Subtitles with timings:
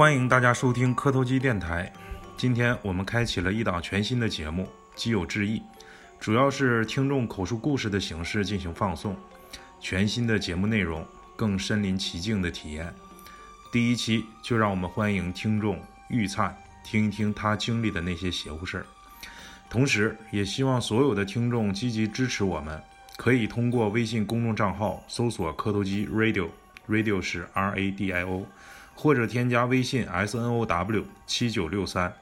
[0.00, 1.92] 欢迎大家收听磕头机电台。
[2.34, 4.62] 今天我们开启了一档全新的节目
[4.94, 5.58] 《基友致意》，
[6.18, 9.14] 主要是听众口述故事的形式进行放送。
[9.78, 11.06] 全新的节目内容，
[11.36, 12.90] 更身临其境的体验。
[13.70, 18.86] 第一期就让我们欢迎听众玉灿，听一听他经历的那些邪乎事儿。
[19.68, 22.82] 同时，也希望所有的听众积极支持我们，
[23.18, 28.46] 可以通过微信公众账号搜索“磕头机 Radio”，Radio 是 R A D I O，
[29.02, 32.12] 或者添加微信 S N O W 七九六三，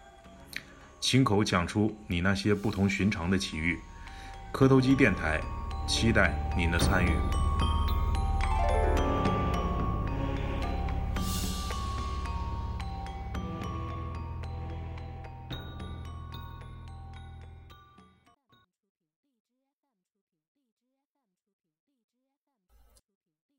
[1.00, 3.80] 亲口讲出你那些不同寻常的奇遇。
[4.52, 5.40] 磕头机电台，
[5.88, 7.10] 期待您的参与。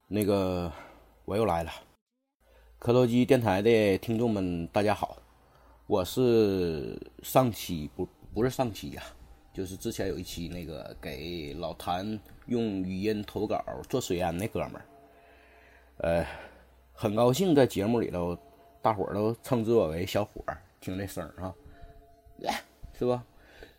[0.08, 0.72] 那个，
[1.26, 1.89] 我又来了。
[2.80, 5.18] 磕头机电台的听众们，大家好，
[5.86, 9.04] 我是上期不不是上期呀、
[9.54, 14.86] 就是之前有一期那个给老谭用语音投稿做水烟那哥们儿，
[15.98, 16.26] 呃，
[16.94, 18.36] 很高兴在节目里头，
[18.82, 21.54] 大伙儿都称之我为小伙儿，听这声儿啊，
[22.98, 23.22] 是吧？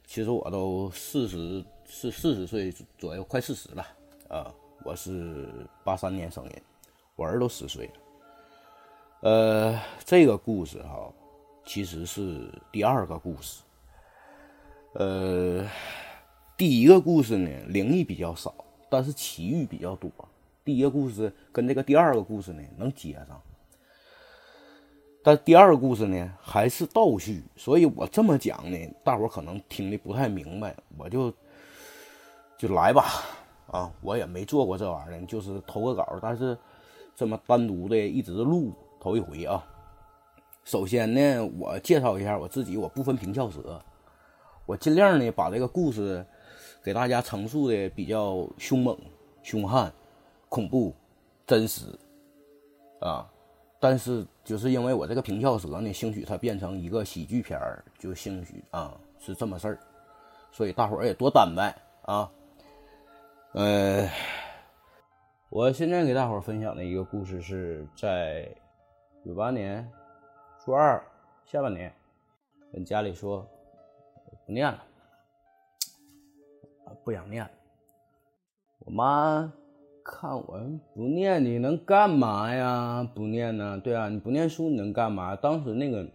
[0.07, 3.83] 其实我都四十四四十岁左右，快四十了
[4.29, 4.55] 啊。
[4.85, 5.49] 我是
[5.85, 6.63] 八三年生人，
[7.17, 7.93] 我儿都十岁了。
[9.21, 11.13] 呃，这个故事哈，
[11.67, 13.63] 其实是第二个故事。
[14.95, 15.69] 呃，
[16.57, 18.55] 第一个故事呢，灵异比较少，
[18.89, 20.11] 但是奇遇比较多。
[20.65, 23.39] 第一个故事跟这个第二个故事呢能接上，
[25.23, 31.31] 但第二个故事呢还是倒叙，所以我这么讲呢，大伙可能听的不太明白，我就
[32.57, 33.05] 就来吧。
[33.67, 36.57] 啊，我也没做过这玩意儿，就是投个稿，但是
[37.15, 39.67] 这么单独的一直录头一回啊。
[40.63, 43.83] 首先呢，我介绍一下我自己，我不分平翘舌，
[44.67, 46.25] 我尽量呢把这个故事
[46.85, 48.97] 给大家陈述的比较凶猛、
[49.43, 49.91] 凶悍、
[50.49, 50.95] 恐怖、
[51.47, 51.87] 真实
[53.01, 53.29] 啊。
[53.81, 59.79] 但是就是因为我这个平翘舌呢，兴许它变成一个喜剧片儿，就兴许啊是这么事儿，
[60.53, 62.31] 所以大伙儿也多担待啊。
[63.53, 64.07] 呃，
[65.49, 68.47] 我现在给大伙儿分享的一个故事是在
[69.25, 69.87] 九八年
[70.65, 71.03] 初二
[71.45, 71.93] 下半年，
[72.73, 73.47] 跟家里说
[74.47, 74.83] 不念了，
[77.05, 77.51] 不想念了。
[78.79, 79.53] 我妈
[80.03, 80.59] 看我
[80.95, 83.07] 不念，你能干嘛呀？
[83.15, 83.79] 不念呢？
[83.79, 85.37] 对啊，你不念书你能干嘛？
[85.37, 86.09] 当时那个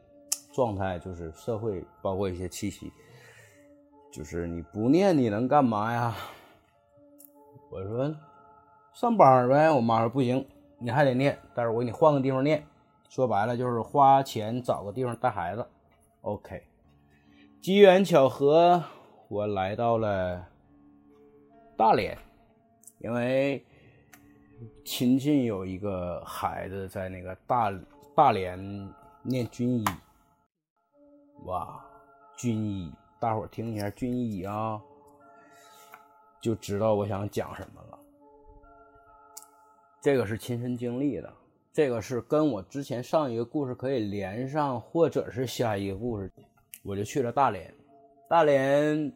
[0.51, 2.91] 状态就是社会，包括一些气息，
[4.11, 6.15] 就是你不念你能干嘛呀？
[7.69, 8.15] 我说
[8.93, 10.43] 上班呗，我妈说不行，
[10.79, 12.65] 你还得念，但是我给你换个地方念。
[13.09, 15.65] 说白了就是花钱找个地方带孩子。
[16.21, 16.63] OK，
[17.61, 18.83] 机缘巧合，
[19.27, 20.45] 我来到了
[21.77, 22.17] 大连，
[22.99, 23.65] 因为
[24.83, 27.71] 亲戚有一个孩子在那个大
[28.15, 29.85] 大连念军医。
[31.45, 31.79] 哇，
[32.35, 34.81] 军医，大伙儿听一下军医啊。
[36.41, 37.99] 就知道我想讲什么了。
[40.01, 41.33] 这个是亲身经历的，
[41.75, 46.31] 这个是跟我之前上一个故事可以连上，或者是下一个故事。
[46.83, 47.73] 我就去了大连，
[48.29, 49.11] 大连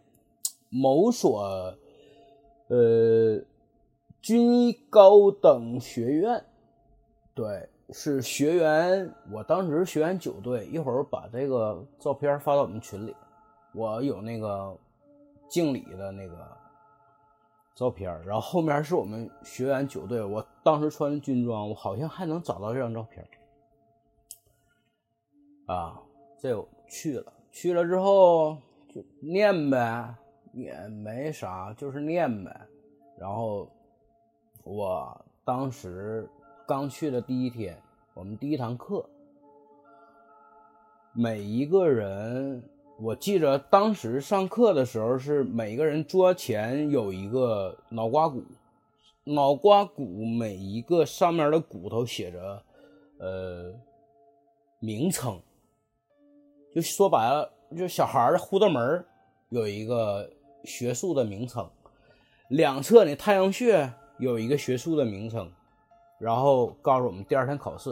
[0.67, 1.73] 某所
[2.67, 3.41] 呃
[4.21, 6.43] 军医高等学院，
[7.33, 9.09] 对，是学员。
[9.31, 13.15] 我当时学员九队，一会儿把这个照片发到我们群里。
[13.73, 14.75] 我有那个
[15.47, 16.58] 敬礼的那个。
[17.79, 23.25] 照片，然后后面是我们学员九队，我当时穿的军装，我好像还能找到这张照片。
[25.65, 25.97] 啊，
[26.37, 28.57] 这我去了，去了之后
[28.89, 30.13] 就念呗，
[30.51, 32.67] 也没啥，就是念呗。
[33.17, 33.71] 然后
[34.65, 36.29] 我当时
[36.67, 37.81] 刚去的第一天，
[38.13, 39.09] 我们第一堂课，
[41.13, 42.61] 每一个人。
[43.01, 48.43] 我记着当时上课的时候是每个人桌前有一个脑瓜骨，
[49.23, 52.61] 脑瓜骨每一个上面的骨头写着，
[53.19, 53.73] 呃，
[54.79, 55.39] 名称。
[56.75, 59.05] 就说白了，就小孩的呼的门
[59.47, 60.29] 有一个
[60.65, 61.69] 学术的名称，
[62.49, 65.49] 两侧呢太阳穴有一个学术的名称，
[66.19, 67.91] 然后告诉我们第二天考试。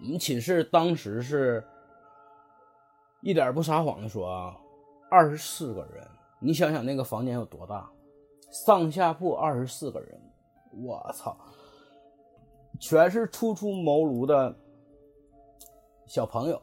[0.00, 1.64] 我们寝室当时是。
[3.20, 4.56] 一点不撒谎的说啊，
[5.10, 6.06] 二十四个人，
[6.38, 7.88] 你想想那个房间有多大，
[8.50, 10.20] 上下铺二十四个人，
[10.84, 11.36] 我操，
[12.78, 14.54] 全是初出茅庐的
[16.06, 16.60] 小朋友，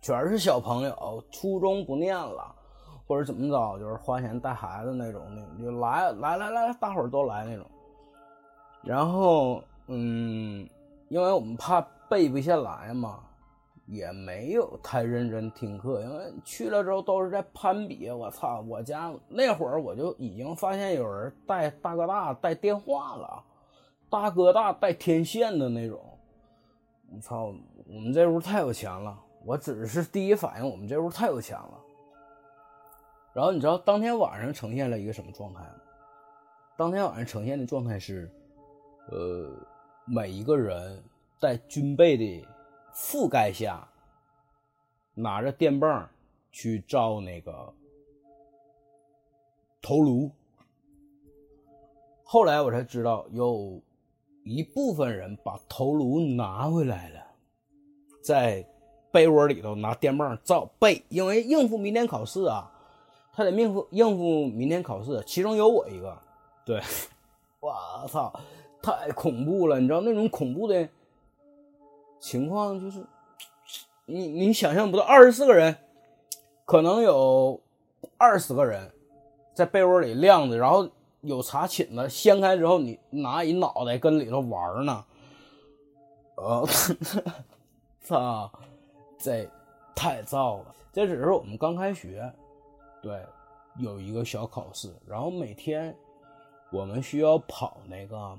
[0.00, 2.54] 全是小朋友，初中不念了，
[3.06, 7.64] 或者怎么着，就是花钱带孩子那种的，就来来来来，大伙儿都来那种。
[8.82, 10.68] 然后，嗯，
[11.08, 11.80] 因为我们怕
[12.10, 13.20] 背不下来嘛，
[13.86, 18.10] 也没有太认真听课，因为去了之后都是在攀比。
[18.10, 23.42] 我操，我家那会儿我就已经发现有人带大哥大带电话了，
[24.08, 26.00] 大哥大带天线的那种。
[27.14, 27.54] 我操，
[27.86, 29.18] 我们这屋太有钱了！
[29.44, 31.80] 我只是第一反应，我们这屋太有钱了。
[33.32, 35.74] 然后你知道当天晚上呈现了一个什么状态吗？
[36.76, 38.30] 当天晚上呈现的状态是。
[39.10, 39.50] 呃，
[40.04, 41.02] 每一个人
[41.40, 42.46] 带军备的
[42.94, 43.88] 覆盖下，
[45.14, 46.08] 拿着电棒
[46.50, 47.72] 去照那个
[49.80, 50.30] 头颅。
[52.22, 53.80] 后来我才知道，有
[54.44, 57.26] 一部分人把头颅拿回来了，
[58.22, 58.66] 在
[59.10, 62.72] 被窝里头拿电棒照背，因为应付明天考试啊，
[63.32, 65.22] 他得应付应付明天考试。
[65.26, 66.18] 其中有我一个，
[66.64, 66.80] 对，
[67.60, 68.32] 我操！
[68.82, 70.88] 太恐怖了，你知道那种恐怖的
[72.22, 73.04] 情况，就是
[74.06, 75.76] 你你想象不到，二十四个人，
[76.64, 77.60] 可能有
[78.16, 78.92] 二十个人
[79.52, 80.88] 在被窝里晾着，然后
[81.22, 85.04] 有茶寝子，掀开之后你拿一脑袋跟里头玩呢，
[86.36, 86.64] 呃，
[88.00, 88.48] 操，
[89.18, 89.50] 这
[89.92, 90.74] 太燥了。
[90.92, 92.32] 这只是我们刚开学，
[93.02, 93.20] 对，
[93.78, 95.92] 有一个小考试，然后每天
[96.70, 98.38] 我们需要跑那个。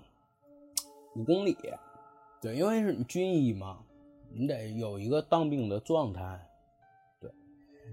[1.15, 1.55] 五公里，
[2.43, 3.79] 对，因为是你军医嘛，
[4.29, 6.45] 你得有一个当兵的状态，
[7.21, 7.31] 对，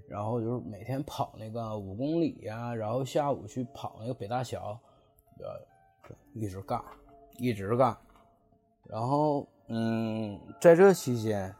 [0.08, 4.76] 然后就是每天跑那个五公里呀，然后下午去跑那个北大桥，
[5.38, 5.46] 对，
[6.34, 6.82] 一直干，
[7.38, 7.96] 一直干，
[8.88, 11.54] 然后嗯，在这期间，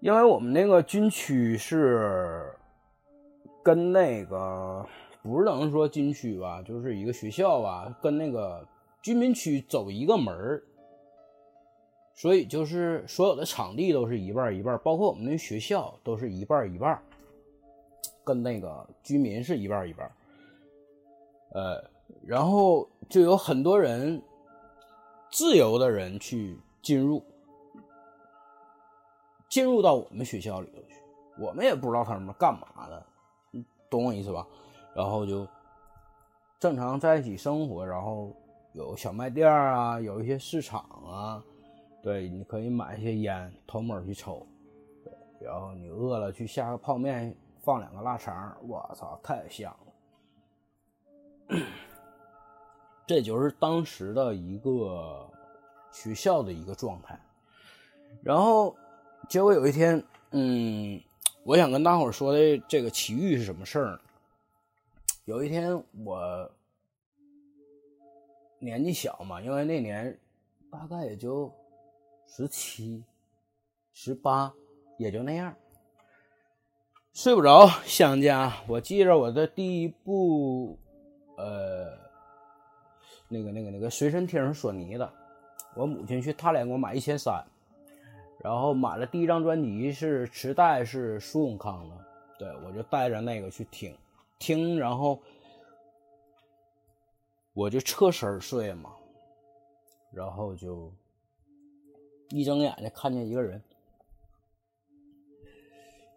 [0.00, 2.52] 因为我们那个军区是
[3.62, 4.84] 跟那个
[5.22, 8.66] 不是能说军区吧，就是一个学校吧，跟那个。
[9.02, 10.60] 居民区走一个门儿
[12.16, 17.00] 所以就是所有的场地都是一半一半，包括我们那学校都是一半一半，
[18.24, 20.10] 跟那个居民是一半一半。
[21.52, 21.84] 呃，
[22.24, 24.20] 然后就有很多人
[25.30, 27.22] 自由的人去进入，
[29.48, 30.96] 进入到我们学校里头去，
[31.38, 33.06] 我们也不知道他们干嘛的，
[33.90, 34.46] 懂我意思吧？
[34.94, 35.46] 然后就
[36.58, 38.34] 正常在一起生活，然后。
[38.72, 41.42] 有小卖店啊，有一些市场啊，
[42.02, 44.46] 对，你可以买一些烟，偷摸去抽，
[45.04, 49.76] 对，然后你饿了去下个泡面，放两个腊肠，我操，太香
[51.48, 51.56] 了。
[53.06, 55.28] 这就是当时的一个
[55.92, 57.18] 学校的一个状态。
[58.22, 58.76] 然后，
[59.28, 61.00] 结果有一天，嗯，
[61.44, 64.00] 我想跟大伙说的这个奇遇是什么事儿？
[65.24, 66.50] 有一天我。
[68.58, 70.18] 年纪小嘛，因为那年
[70.72, 71.52] 大概也就
[72.26, 73.02] 十七、
[73.92, 74.52] 十八，
[74.98, 75.54] 也就那样，
[77.12, 78.52] 睡不着，想家。
[78.66, 80.78] 我记着我的第一部，
[81.36, 81.98] 呃，
[83.28, 85.12] 那个、那个、那个随身听是索尼的，
[85.74, 87.44] 我母亲去大连给我买一千三，
[88.38, 91.96] 然后买了第一张专辑是磁带，是苏永康的，
[92.38, 93.96] 对我就带着那个去听，
[94.38, 95.18] 听，然后。
[97.58, 98.92] 我就侧身睡嘛，
[100.12, 100.92] 然后就
[102.30, 103.62] 一睁眼就看见一个人。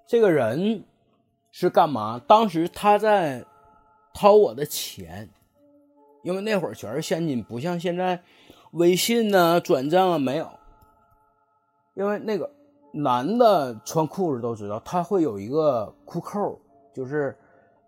[0.07, 0.83] 这个人
[1.51, 2.21] 是干嘛？
[2.27, 3.45] 当时他在
[4.13, 5.29] 掏我的钱，
[6.23, 8.21] 因为那会儿全是现金，不像现在
[8.71, 10.49] 微信呢、转账啊没有。
[11.93, 12.49] 因为那个
[12.93, 16.59] 男的穿裤子都知道，他会有一个裤扣，
[16.93, 17.37] 就是。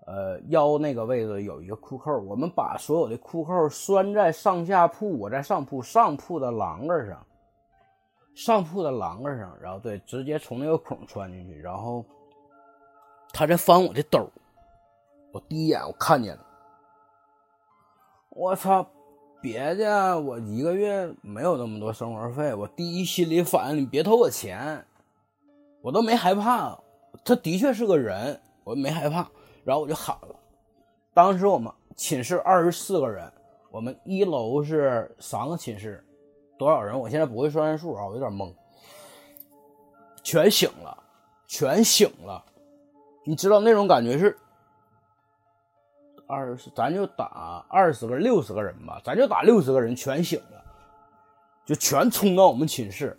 [0.07, 7.25] 呃，腰那个位置有一个裤扣，我们把所有的裤扣拴在上下铺，我在上铺，上铺的栏杆上，
[8.33, 12.03] 上铺的栏杆上，然后对，直接从那个孔穿进去，然后
[13.33, 14.29] 他在翻我的兜，
[15.31, 16.45] 我第一眼我看见了，
[18.29, 18.85] 我操，
[19.41, 24.85] 别的我一个月没有那么多生活费，我第一心理反应你别偷我钱，
[25.81, 26.79] 我都没害怕，
[27.25, 29.27] 他的确是个人，我没害怕。
[29.63, 30.35] 然后我就喊了，
[31.13, 33.31] 当时我们寝室二十四个人，
[33.69, 36.03] 我们一楼是三个寝室，
[36.61, 36.99] 多少人？
[36.99, 38.53] 我现在不会算人数啊，我有点懵。
[40.21, 40.95] 全醒了，
[41.47, 42.45] 全醒了，
[43.23, 44.37] 你知道那种感觉是
[46.27, 50.63] 二十，咱就打二十个、六十个人吧，咱就打六十个人全醒了，
[51.65, 53.17] 就全冲到我们寝室，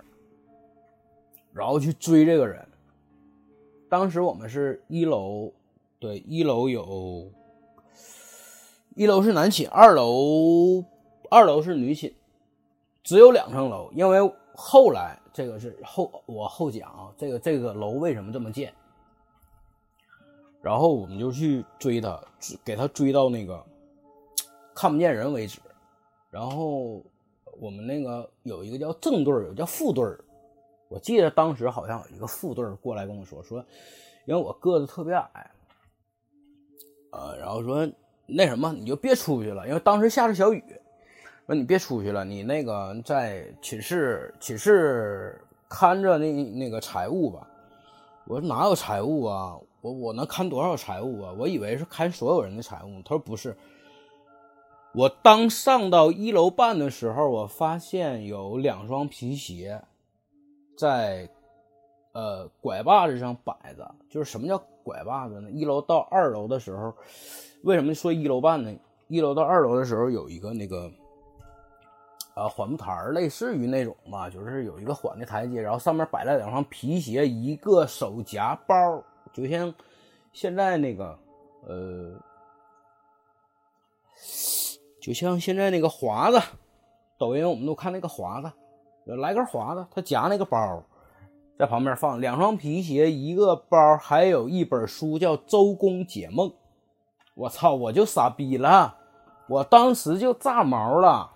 [1.53, 2.65] 然后去追这个人。
[3.89, 5.53] 当时我们是一楼，
[5.99, 7.29] 对，一楼有，
[8.95, 10.85] 一楼是男寝，二楼
[11.29, 12.15] 二楼是女寝，
[13.03, 13.91] 只有两层楼。
[13.93, 14.19] 因为
[14.55, 18.73] 后来这个是后我后讲啊，这个这个楼为什么这么建？
[20.61, 22.23] 然后我们就去追他，
[22.65, 23.65] 给他追到那个
[24.75, 25.59] 看不见人为止。
[26.31, 27.03] 然后
[27.61, 30.05] 我们那个有一个叫正队有叫副队
[30.89, 33.65] 我记得当时好像有一个副队过来跟我说说，
[34.27, 35.51] 因为我个子特别矮，
[37.11, 37.91] 呃，然后说
[38.27, 40.63] 那什么你就别出去了，因为当时下着小雨，
[41.47, 47.47] 说你别出去了，你那个在寝室寝室看着那那个财务吧。
[48.27, 49.59] 我说哪有财务啊？
[49.81, 51.35] 我我能看多少财务啊？
[51.37, 53.03] 我以为是看所有人的财务。
[53.03, 53.57] 他说不是。
[54.95, 59.83] 我当上到一楼半的时候，我发现有两双皮鞋。
[60.77, 61.29] 在，
[62.13, 65.51] 呃，拐把子上摆着，就是什么叫拐把子呢？
[65.51, 66.95] 一楼到二楼的时候，
[67.63, 68.75] 为什么说一楼半呢？
[69.09, 70.91] 一楼到二楼的时候有一个那个，
[72.35, 79.73] 啊，缓步台类似于那种吧，就是有一个缓的台阶，然后上面摆了两双皮鞋，一个手夹包，就像
[80.33, 81.19] 现在那个，
[81.67, 82.15] 呃，
[85.01, 86.41] 就像现在那个华子，
[87.19, 88.51] 抖音我们都看那个华子。
[89.05, 90.81] 来根华子，他夹那个包，
[91.59, 96.49] 在旁边放两双皮鞋，一个包，还有一本书，叫《周公解梦》。
[97.35, 97.75] 我操！
[97.75, 98.95] 我就傻逼了，
[99.49, 101.32] 我当时就炸毛了，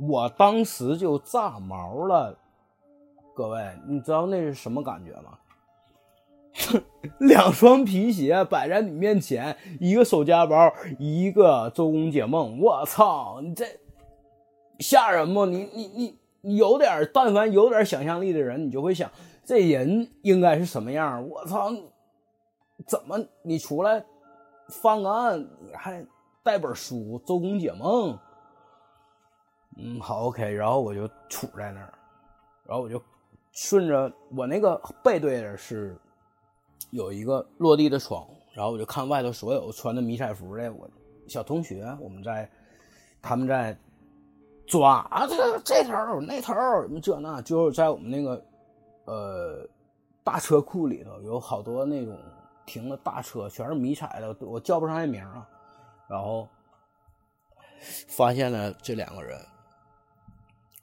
[0.00, 2.38] 我当时就炸毛了。
[3.34, 5.38] 各位，你知道那是什么感觉吗？
[7.20, 12.58] 两双皮鞋摆在你面前，一个手夹包，一个《周公解梦》。
[12.62, 13.40] 我操！
[13.42, 13.64] 你这
[14.78, 15.46] 吓人不？
[15.46, 16.18] 你你你。
[16.42, 19.10] 有点，但凡有点想象力的人，你就会想，
[19.44, 21.28] 这人应该是什么样？
[21.28, 21.70] 我操，
[22.86, 24.02] 怎么你出来
[24.68, 26.06] 犯个案，你还
[26.44, 28.14] 带本书《周公解梦》？
[29.78, 31.94] 嗯，好，OK，然后我就杵在那儿，
[32.66, 33.02] 然后我就
[33.52, 35.96] 顺着我那个背对着是
[36.90, 40.88] 有一个落地的窗，然后我就看外头所有穿的迷彩服的我
[41.26, 42.50] 小同学，我们在
[43.22, 43.76] 他们在。
[44.70, 45.26] 抓啊！
[45.26, 46.52] 这这头那头
[47.00, 48.44] 这那，就是在我们那个
[49.06, 49.66] 呃
[50.22, 52.14] 大车库里头，有好多那种
[52.66, 55.48] 停的大车，全是迷彩的，我叫不上来名啊。
[56.06, 56.46] 然后
[58.08, 59.40] 发现了这两个人，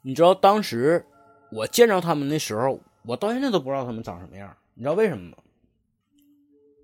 [0.06, 1.04] 你知道当时
[1.50, 4.56] 我见着他们的时候，我到现在都不知道他们长什么样。
[4.74, 5.36] 你知道为什么吗？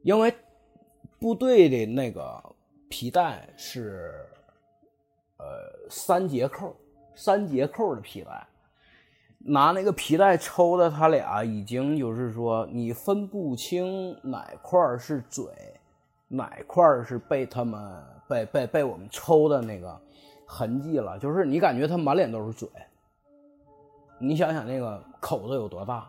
[0.02, 0.34] 因为
[1.20, 2.42] 部队的那个
[2.88, 4.26] 皮带是
[5.36, 5.46] 呃
[5.88, 6.76] 三节扣。
[7.14, 8.44] 三节扣的皮带，
[9.38, 15.44] 拿那个皮带抽的，他俩已经就是说，你分不清哪块是嘴，
[16.26, 19.96] 哪块是被他们被被被我们抽的那个
[20.44, 21.16] 痕迹了。
[21.18, 22.66] 就是你感觉他满脸都是嘴，
[24.22, 26.08] 你想想那个口子有多大。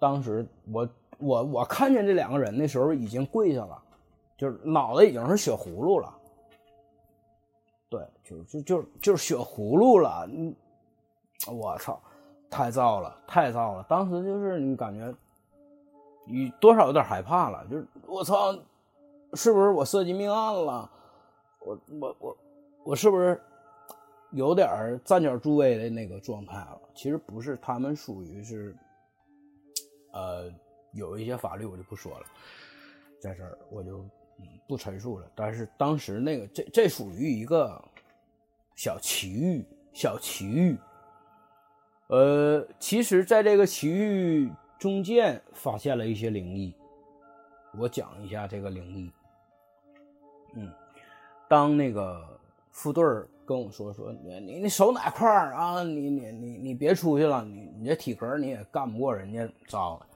[0.00, 3.80] 当时我我我看见这两个人的时候，已经跪下了，
[4.38, 6.12] 就是脑袋已经是血葫芦了。
[7.90, 10.56] 对，就就就就是血葫芦了，嗯，
[11.46, 12.00] 我操，
[12.48, 13.84] 太燥了，太燥了。
[13.86, 15.14] 当时就是你感觉，
[16.26, 18.50] 你多少有点害怕了，就是我操，
[19.34, 20.90] 是不是我涉及命案了？
[21.60, 22.36] 我我我
[22.86, 23.40] 我是不是
[24.32, 26.80] 有点站脚助威的那个状态了？
[26.94, 28.76] 其实不是，他们属于是，
[30.12, 30.52] 呃，
[30.92, 32.26] 有一些法律我就不说了，
[33.20, 34.04] 在这儿我就。
[34.66, 37.80] 不陈述了，但是当时那个这这属于一个
[38.74, 40.76] 小奇遇，小奇遇。
[42.08, 46.74] 呃，其实，在这个奇遇中间发现了一些灵异，
[47.78, 49.12] 我讲一下这个灵异。
[50.56, 50.72] 嗯，
[51.48, 52.40] 当那个
[52.72, 53.04] 副队
[53.46, 55.82] 跟我说说你你你手哪块啊？
[55.84, 60.06] 你你你你别出去了，你你这体格你也干不过人家，糟了，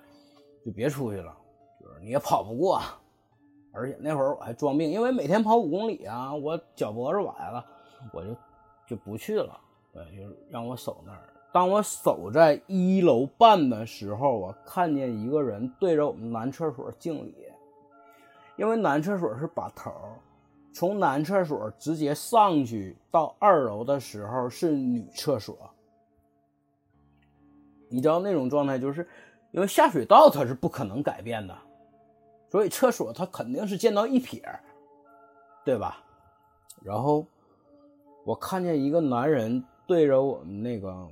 [0.64, 1.36] 就别出去了，
[1.80, 2.80] 就是你也跑不过。
[3.72, 7.64] 而且那会儿我还装病，因为每天跑五公里啊，我脚脖子崴了，
[8.10, 8.34] 我就
[8.88, 9.60] 就不去了。
[9.92, 11.28] 对，就让我守那儿。
[11.52, 17.34] 当我守在一楼半的时候，我看见一个人对着我们男厕所敬礼，
[18.56, 19.92] 因为男厕所是把头，
[20.76, 25.56] 从男厕所直接上去到二楼的时候是女厕所。
[27.88, 29.08] 你知道那种状态，就是
[29.52, 31.56] 因为下水道它是不可能改变的。
[32.50, 34.42] 所以厕所它肯定是见到一撇，
[35.64, 36.04] 对吧？
[36.82, 37.24] 然后
[38.26, 41.08] 我看见一个男人对着我们那个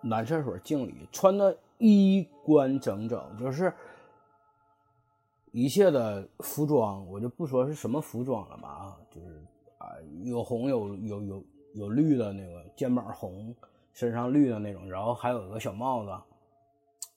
[0.00, 3.70] 男厕所敬礼，穿的衣冠整整，就是
[5.56, 9.42] 一切的服装，我就不说是什么服装了吧啊，就是
[9.78, 9.88] 啊，
[10.22, 13.56] 有红有有有有绿的那个肩膀红，
[13.94, 16.14] 身上绿的那种，然后还有个小帽子，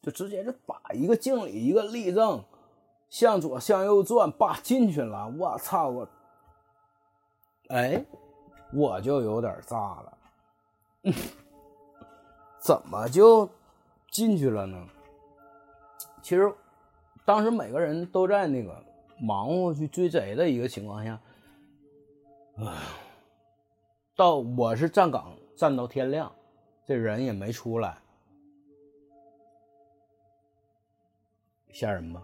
[0.01, 2.41] 就直接就把一个敬礼一个立正，
[3.10, 6.08] 向左向右转，叭进去了，我操我，
[7.67, 8.05] 哎，
[8.72, 10.17] 我就有点炸了。
[12.63, 13.50] 怎么就
[14.10, 14.88] 进去了呢？
[16.22, 16.50] 其实
[17.25, 18.83] 当时每个人都在那个
[19.19, 21.19] 忙活去追贼的一个情况下，
[22.57, 22.77] 啊，
[24.15, 26.31] 到我是站岗站到天亮，
[26.85, 27.97] 这人也没出来，
[31.71, 32.23] 吓人吧？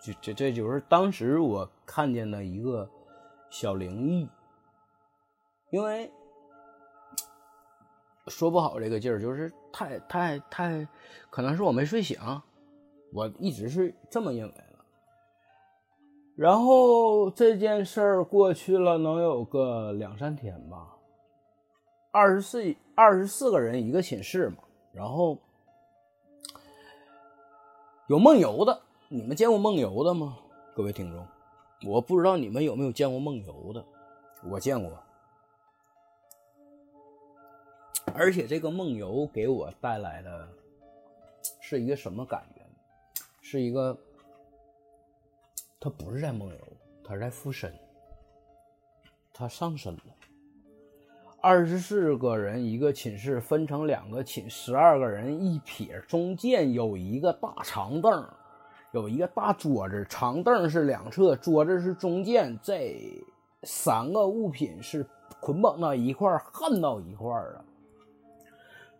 [0.00, 2.88] 就这这就是当时我看见的一个
[3.50, 4.28] 小灵异，
[5.70, 6.10] 因为。
[8.28, 10.86] 说不好这个劲儿，就是太太太，
[11.28, 12.16] 可能是我没睡醒，
[13.12, 14.62] 我一直是这么认为的。
[16.34, 20.96] 然后这件事儿过去了，能有个两三天吧。
[22.10, 24.58] 二十四二十四个人一个寝室嘛，
[24.92, 25.38] 然后
[28.08, 30.38] 有梦游的，你们见过梦游的吗？
[30.74, 31.26] 各位听众，
[31.90, 33.84] 我不知道你们有没有见过梦游的，
[34.50, 34.90] 我见过。
[38.14, 40.48] 而且这个梦游给我带来的
[41.60, 42.44] 是一个什么感？
[43.52, 43.94] 是一个，
[45.78, 46.56] 他不是在梦游，
[47.04, 47.70] 他是在附身，
[49.30, 50.02] 他上身了。
[51.42, 58.26] 二十四个人一个寝室，分成两个寝，十二个人一撇，中间有一个大长凳，
[58.92, 63.22] 有一个大桌子，长凳是两侧，桌子是中间，这
[63.64, 65.06] 三个物品是
[65.42, 67.64] 捆绑到一块儿，焊到一块儿了。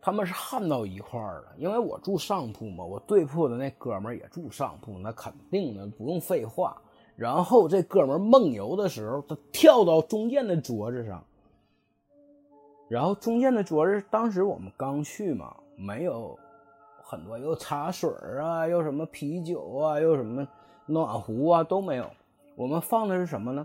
[0.04, 6.76] 他们是焊到一块儿了，因为我住上铺嘛，我对铺的那哥们儿也住上铺，那肯定的不用废话。
[7.14, 11.22] 然后这哥们儿梦游的时候，他跳到中间的桌子上，
[12.88, 16.36] 然后中间的桌子当时我们刚去嘛，没有
[17.00, 18.10] 很多，又茶水
[18.40, 20.44] 啊，又什么啤酒啊，又什么
[20.86, 22.10] 暖壶啊都没有。
[22.56, 23.64] 我们放的是什么呢？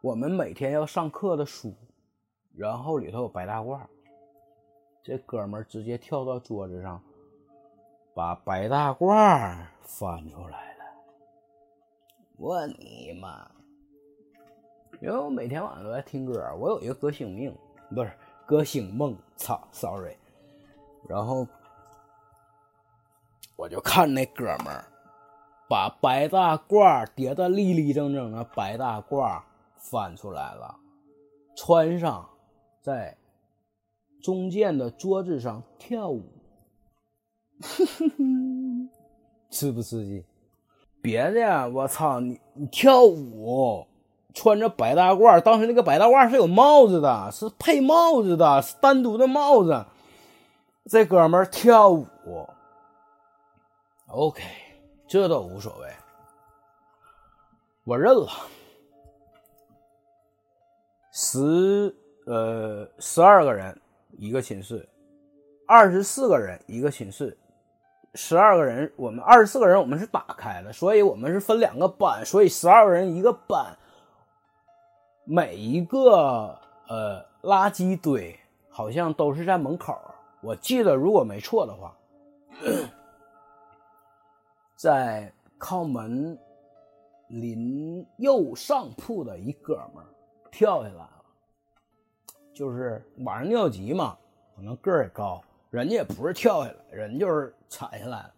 [0.00, 1.74] 我们每天要上课的书，
[2.56, 3.78] 然后里头有白大褂。
[5.04, 6.98] 这哥们儿直接跳到桌子上，
[8.14, 10.84] 把白大褂翻出来了。
[12.38, 13.46] 我你妈！
[15.02, 17.54] 因为我每天晚上都在听歌，我有一个歌星命，
[17.94, 18.10] 不是
[18.46, 19.14] 歌星梦。
[19.36, 20.16] 操，sorry。
[21.06, 21.46] 然后
[23.56, 24.86] 我就看那哥们儿
[25.68, 29.42] 把白大褂叠的立立正正的白大褂
[29.76, 30.74] 翻出来了，
[31.54, 32.26] 穿上，
[32.80, 33.14] 在。
[34.24, 36.22] 中间的桌子上跳舞，
[39.52, 40.24] 刺不刺激？
[41.02, 42.40] 别的，我操你！
[42.54, 43.86] 你跳舞，
[44.32, 49.84] 穿着白大褂，当时那个白大褂是有帽子的，是配帽子的，是单独的帽子。
[50.86, 52.06] 这哥们跳舞
[54.08, 54.42] ，OK，
[55.06, 55.88] 这都无所谓，
[57.84, 58.26] 我认了。
[61.12, 63.78] 十呃，十二个人。
[64.18, 64.88] 一个寝室，
[65.66, 67.36] 二十四个人一个寝室，
[68.14, 68.92] 十二个人。
[68.96, 73.76] 我们二十四个人，我们是打开的，所以我们是分两个班，所以十二个人一个班。
[75.26, 79.98] 每一个呃垃圾堆好像都是在门口，
[80.42, 81.96] 我记得如果没错的话，
[84.76, 86.38] 在靠门
[87.28, 90.04] 临右上铺的一哥们
[90.52, 91.13] 跳下来。
[92.54, 94.16] 就是晚上尿急嘛，
[94.54, 98.30] 可能个儿也高，人家也不是跳下来，人就是踩下来了。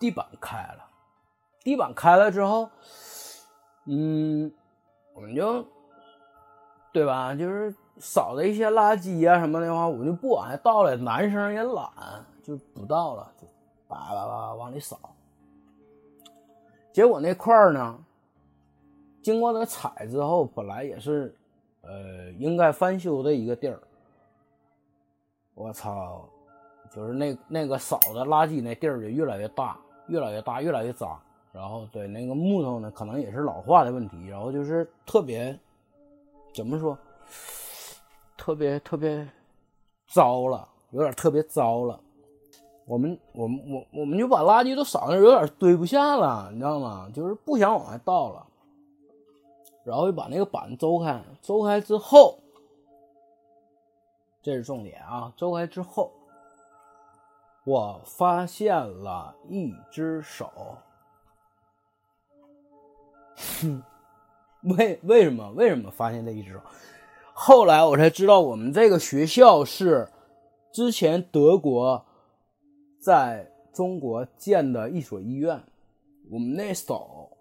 [0.00, 0.84] 地板开了，
[1.62, 2.68] 地板开了之后，
[3.84, 4.52] 嗯，
[5.14, 5.64] 我们就，
[6.92, 7.32] 对吧？
[7.36, 10.96] 就是扫的一些垃圾啊什么的话，我就不往下倒了。
[10.96, 11.88] 男生也懒，
[12.42, 13.46] 就不倒了，就
[13.86, 14.98] 叭叭叭往里扫。
[16.92, 17.96] 结果那块儿呢，
[19.22, 21.32] 经过那个踩之后，本来也是。
[21.86, 23.78] 呃，应该翻修的一个地儿，
[25.54, 26.28] 我操，
[26.90, 31.18] 就是那那个扫的垃圾那地儿就越来越大，越来越大，越来越脏。
[31.52, 34.26] 然后对那个木头呢，可能也是老化的问题。
[34.26, 35.56] 然后就是特别，
[36.52, 36.98] 怎么说，
[38.36, 39.28] 特别特别
[40.08, 42.00] 糟了，有点特别糟了。
[42.86, 47.08] 我们我们我我们就把垃圾都扫那，有点堆不下了，你知道吗？
[47.14, 48.46] 就是不想往外倒了。
[49.84, 52.38] 然后就把那个板周开，周开之后，
[54.42, 55.32] 这是重点啊！
[55.36, 56.10] 周开之后，
[57.64, 60.50] 我发现了一只手。
[63.60, 63.82] 哼，
[64.62, 65.50] 为为什么？
[65.52, 66.60] 为什么发现这一只手？
[67.32, 70.08] 后来我才知道，我们这个学校是
[70.72, 72.04] 之前德国
[73.00, 75.62] 在中国建的一所医院。
[76.30, 77.36] 我们那手，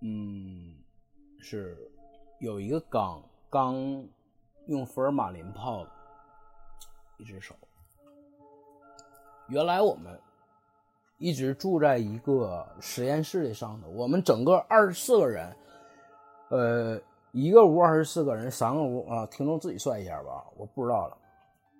[0.00, 0.81] 嗯，
[1.42, 1.76] 是
[2.38, 3.74] 有一个缸，缸
[4.68, 5.90] 用福尔马林泡的。
[7.18, 7.54] 一只手。
[9.48, 10.18] 原来我们
[11.18, 15.56] 一直住在一个实验室的上头，我们整个二十四个人，
[16.48, 17.00] 呃，
[17.30, 21.16] 一个屋二十四个人，三个屋啊，听众自己算一下吧，我不知道了。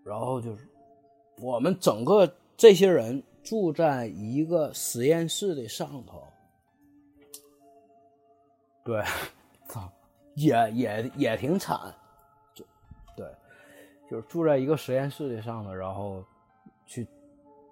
[0.05, 0.69] 然后就是
[1.41, 6.23] 我们整个这些人住在一个实验室的上头，
[8.85, 9.03] 对，
[9.73, 9.91] 操，
[10.35, 11.95] 也也也挺惨。
[14.11, 16.23] 就是住在一个实验室的上头，然后
[16.85, 17.09] 去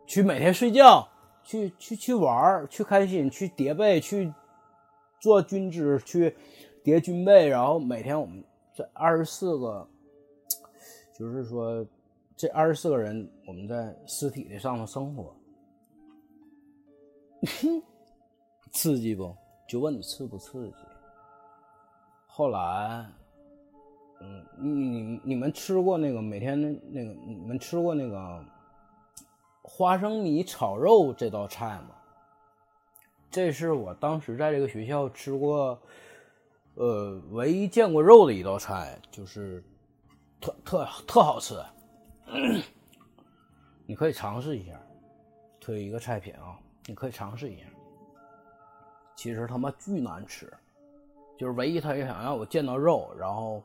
[0.07, 1.07] 去每天睡觉，
[1.45, 4.33] 去去去玩去开心，去叠被，去
[5.21, 6.35] 做军姿，去
[6.83, 9.87] 叠军被，然后每天我们这二十四个，
[11.15, 11.87] 就是说
[12.35, 15.37] 这二十四个人，我们在尸体的上头生活，
[18.73, 19.37] 刺激不？
[19.69, 20.75] 就问你刺不刺激？
[22.41, 23.07] 后来。
[24.23, 26.59] 嗯，你你你们吃过那个每天
[26.91, 28.43] 那个你们吃过那个
[29.63, 31.91] 花生米炒肉这道菜吗？
[33.31, 35.79] 这是我当时在这个学校吃过，
[36.77, 39.63] 呃，唯一见过肉的一道菜，就是
[40.41, 41.55] 特特特好吃。
[43.87, 44.81] 你可以尝试一下，
[45.61, 47.65] 推一个菜品啊，你可以尝试一下。
[49.15, 50.51] 其实他妈巨难吃，
[51.41, 53.63] 就是唯一他也想让我见到肉，然后。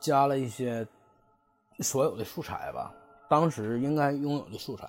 [0.00, 0.86] 加了一些
[1.78, 2.94] 所有的素材吧，
[3.26, 4.86] 当时应该拥有的素材。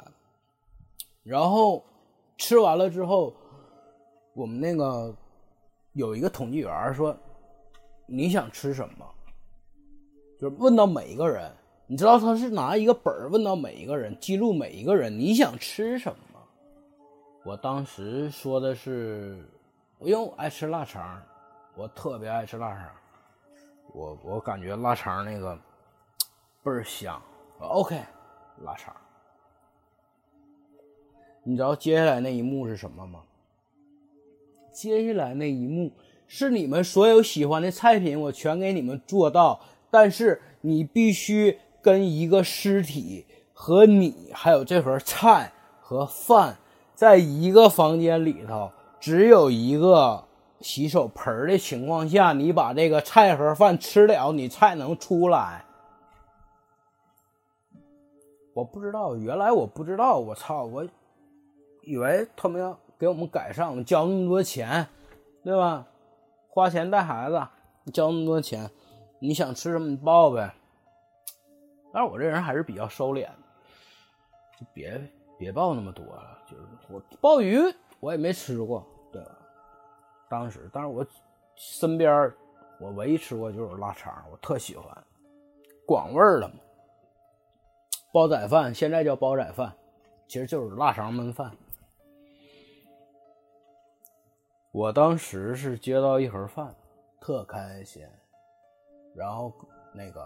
[1.24, 1.82] 然后
[2.38, 3.34] 吃完了之后，
[4.34, 5.16] 我们那个
[5.94, 7.16] 有一个统计员说
[8.06, 9.10] ：“你想吃什么？”
[10.38, 11.50] 就是问到每一个人，
[11.88, 16.40] 你知道他是拿一个本问到每一个人，记录每一个人你想吃什么。
[17.46, 19.48] 我当时说的是，
[20.00, 21.22] 因为我爱吃腊肠，
[21.76, 22.90] 我特别爱吃腊肠。
[23.94, 25.58] 我我感觉腊肠那个
[26.64, 27.22] 倍儿香
[27.60, 28.00] ，OK，
[28.64, 28.96] 腊肠。
[31.44, 33.22] 你知道接下来那一幕是什么吗？
[34.74, 35.94] 接下来那一幕
[36.28, 46.58] 是你们所有喜欢的菜品，我全给你们做到，但是你必须跟一个尸体和你还有这盒菜和饭
[46.94, 48.72] 在一个房间里头，
[49.06, 50.24] 只有一个。
[50.62, 55.64] 洗手盆的情况下，你把这个菜盒饭吃了，你才能出来。
[58.56, 60.64] 我不知道，原来我不知道，我操！
[60.64, 60.88] 我
[61.84, 64.88] 以为他们要给我们改善，我们交那么多钱，
[65.44, 65.86] 对吧？
[66.50, 67.48] 花钱带孩子，
[67.92, 68.68] 交那么多钱，
[69.20, 70.52] 你想吃什么你报呗。
[71.94, 73.28] 但是我这人还是比较收敛，
[74.60, 75.00] 就别
[75.38, 76.40] 别报那么多了。
[76.50, 77.60] 就是我鲍鱼
[78.00, 78.84] 我也没吃过，
[80.36, 81.06] 当时，但是我
[81.56, 82.30] 身边
[82.78, 84.86] 我唯一吃过就是腊肠，我特喜欢，
[85.88, 86.56] 广味儿的嘛。
[88.12, 89.74] 煲仔饭现在叫煲仔饭，
[90.28, 91.56] 其实就是腊肠焖饭。
[94.74, 96.76] 我当时是接到一盒饭，
[97.22, 98.06] 特开心。
[99.16, 99.54] 然后
[99.94, 100.22] 那个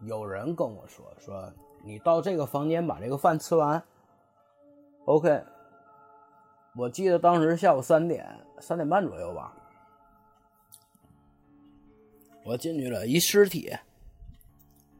[0.00, 1.48] 有人跟我说说，
[1.84, 3.80] 你到这个房间把这个饭吃完
[5.04, 5.44] ，OK。
[6.74, 8.26] 我记得当时下午三点、
[8.58, 9.52] 三点半左右吧，
[12.44, 13.70] 我进去了，一尸体。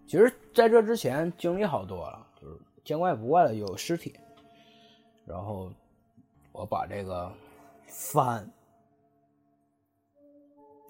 [0.06, 4.14] 其实在这之前经历好多了，就是见怪不怪了，有尸体。
[5.24, 5.72] 然后
[6.52, 7.32] 我把这个
[7.86, 8.46] 饭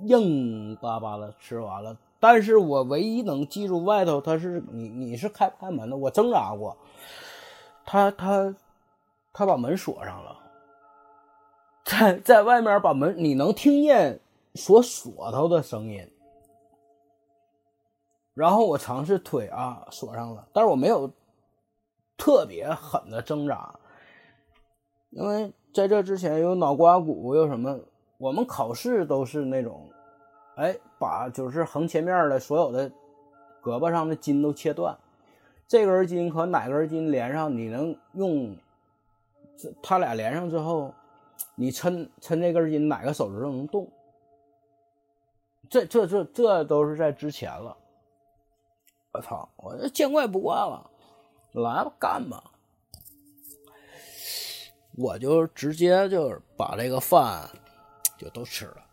[0.01, 6.77] 硬巴巴的吃完了，但是我唯一能记住外头他是你你是开不开门的，我挣扎过，
[7.85, 8.53] 他他
[9.33, 10.42] 他把门锁上了。
[11.85, 14.21] 在在外面把门，你能听见
[14.55, 16.09] 锁锁头的声音。
[18.35, 21.11] 然后我尝试推啊，锁上了，但是我没有
[22.17, 23.75] 特别狠的挣扎，
[25.11, 27.79] 因为在这之前有脑瓜骨，有什么？
[28.17, 29.91] 我们考试都是那种，
[30.57, 32.89] 哎，把就是横切面的所有的
[33.61, 34.97] 胳膊上的筋都切断，
[35.67, 38.57] 这根筋和哪根筋连上，你能用
[39.59, 40.95] 这他俩连上之后。
[41.55, 43.91] 你抻抻这根筋，哪个手指头能动？
[45.71, 47.77] 这这这这都是在之前了。
[49.13, 50.91] 我操，我这见怪不怪了，
[51.53, 52.43] 来吧，干吧。
[54.97, 57.49] 我就直接就把这个饭
[58.19, 58.85] 就都吃了，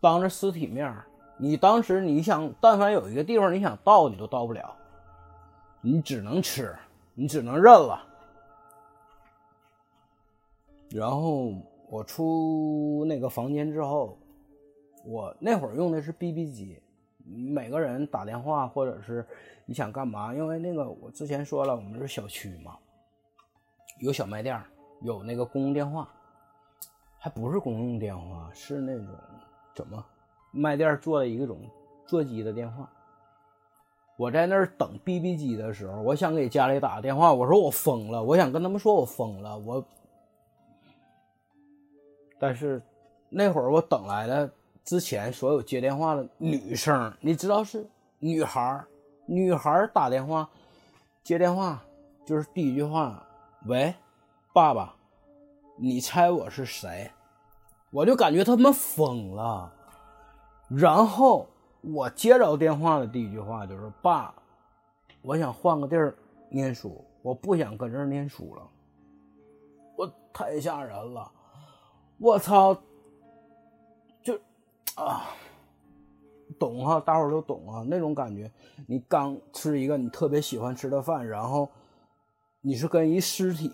[0.00, 0.96] 当着尸体面
[1.36, 4.74] 你当时你想，但凡有一个地方你想倒，你都倒不了，
[5.82, 6.74] 你只能吃，
[7.12, 8.02] 你只能认了。
[10.88, 11.52] 然后
[11.88, 14.18] 我出那个房间之后，
[15.04, 16.80] 我那会儿用的是 BB 机，
[17.24, 19.24] 每个人打电话或者是
[19.64, 22.76] 你想干嘛，因为那个我之前说了，我们是小区嘛，
[24.00, 24.60] 有小卖店。
[25.02, 26.08] 有那个公用电话，
[27.18, 29.06] 还不是公用电话，是那种
[29.74, 30.02] 怎么
[30.52, 31.60] 卖店做的一种
[32.06, 32.90] 座机的电话。
[34.16, 39.86] 我在那儿等 BB 机的时候，我想给家里打个电话，我说我疯了，我想跟他们说我疯了，我。
[42.38, 42.82] 但是
[43.28, 44.50] 那会儿我等来的
[44.84, 47.86] 之前所有接电话的女生，你知道是
[48.18, 48.86] 女孩儿
[49.24, 50.48] 女孩儿打电话
[51.22, 51.82] 接电话
[52.24, 53.24] 就是第一句话，
[53.66, 53.94] 喂。
[54.52, 54.96] 爸爸，
[55.76, 57.10] 你猜我是谁？
[57.90, 59.70] 我就感觉他们疯了。
[60.70, 61.46] 然后
[61.82, 64.34] 我接着电话的第一句话就是：“爸，
[65.20, 66.16] 我想换个地儿
[66.48, 68.62] 念书，我不想跟这儿念书了。”
[69.94, 71.30] 我太吓人了，
[72.18, 72.74] 我操！
[74.22, 74.34] 就
[74.94, 75.26] 啊，
[76.58, 78.50] 懂哈，大伙儿都懂啊，那种感觉。
[78.86, 81.68] 你刚吃一个你特别喜欢吃的饭，然后
[82.62, 83.72] 你是跟一尸体。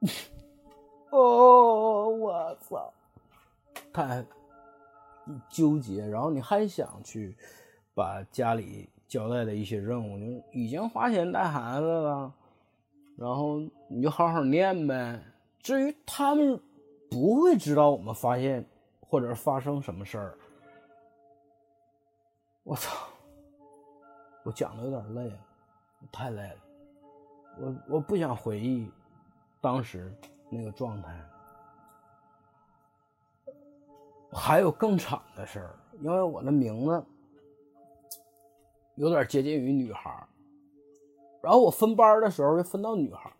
[1.10, 2.92] 哦，我操！
[3.92, 4.24] 太
[5.50, 7.36] 纠结，然后你还想去
[7.94, 12.32] 把家里交代的一些任务，就已经花钱带孩子了，
[13.16, 15.22] 然后你就好好念呗。
[15.62, 16.60] 至于他们
[17.08, 18.66] 不会知道我们发现
[19.00, 20.38] 或者发生什么事儿，
[22.64, 23.08] 我操！
[24.44, 25.38] 我讲的有点累了，
[26.10, 26.56] 太累了，
[27.58, 28.90] 我我不想回忆。
[29.60, 30.12] 当时
[30.50, 31.16] 那个状态，
[34.32, 37.04] 还有更惨的事儿，因为我的名字
[38.96, 40.26] 有点接近于女孩
[41.40, 43.32] 然后我分班的时候就分到女孩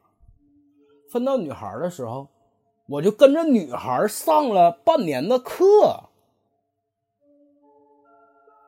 [1.12, 2.26] 分到女孩的时候，
[2.86, 6.04] 我就跟着女孩上了半年的课。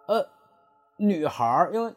[0.06, 0.28] 呃，
[0.98, 1.92] 女孩因为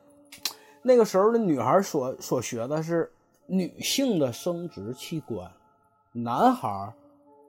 [0.82, 3.12] 那个时候的女孩所所学的是。
[3.50, 5.50] 女性的生殖器官，
[6.12, 6.94] 男孩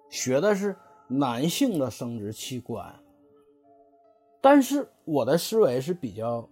[0.09, 0.77] 学的是
[1.09, 2.95] 男性的生殖器官。
[4.41, 6.49] 但是我的思维是比较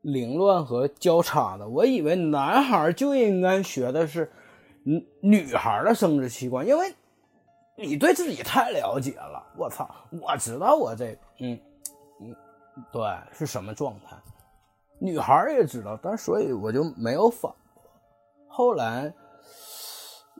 [0.00, 4.32] 凌乱和交叉的，我以为男孩就应该学的是
[4.84, 6.92] 女女孩的生殖器官，因为
[7.76, 9.44] 你对自己太了解了。
[9.56, 11.58] 我操，我知道我这嗯
[12.20, 12.34] 嗯，
[12.92, 14.16] 对是什么状态。
[14.98, 17.82] 女孩也知道，但所以我就没有反驳。
[18.48, 19.12] 后来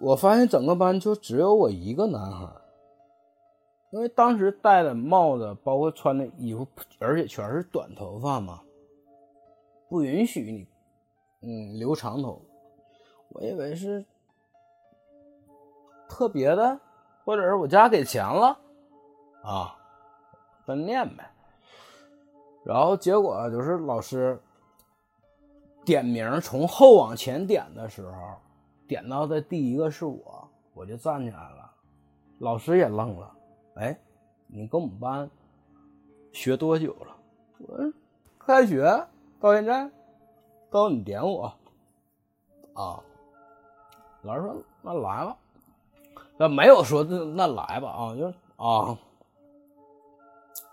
[0.00, 2.46] 我发现整个班就只有我一个男孩，
[3.90, 6.66] 因为当时戴的帽子，包括穿的衣服，
[6.98, 8.60] 而且全是短头发嘛，
[9.88, 10.68] 不允许你
[11.48, 12.40] 嗯留长头。
[13.30, 14.04] 我以为是
[16.12, 16.78] 特别的，
[17.24, 18.58] 或者是我家给钱了
[19.42, 19.74] 啊，
[20.66, 21.30] 分念呗。
[22.62, 24.38] 然后结果就是老师。
[25.84, 28.36] 点名从后往前点的时候，
[28.86, 31.72] 点到的第一个是我，我就站起来了。
[32.38, 33.36] 老师也愣了，
[33.74, 33.98] 哎，
[34.46, 35.28] 你跟我们班
[36.32, 37.16] 学多久了？
[37.58, 37.92] 我
[38.38, 38.84] 开学
[39.40, 39.90] 到现在，
[40.70, 41.52] 到你点我
[42.74, 43.02] 啊？
[44.22, 45.36] 老师说那来吧，
[46.42, 48.26] 那没有说那那来吧啊，就
[48.56, 48.98] 啊，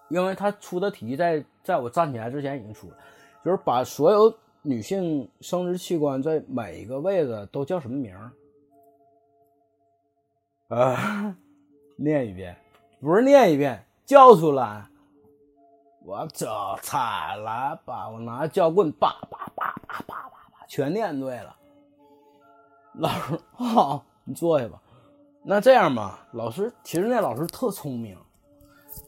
[0.09, 2.97] 因为他出的题在在我站起来之前已经出了，
[3.45, 4.33] 就是把所有。
[4.61, 8.13] 女性生殖器官在每一个位置都叫什么名
[10.69, 10.75] 儿？
[10.75, 11.33] 啊，
[11.95, 12.57] 念一遍，
[12.99, 14.85] 不是念一遍，叫出来。
[16.03, 16.45] 我这
[16.81, 21.55] 才来吧，我拿教棍，叭叭叭叭叭叭叭，全念对了。
[22.95, 24.81] 老师好，你坐下吧。
[25.43, 28.17] 那这样吧，老师，其实那老师特聪明。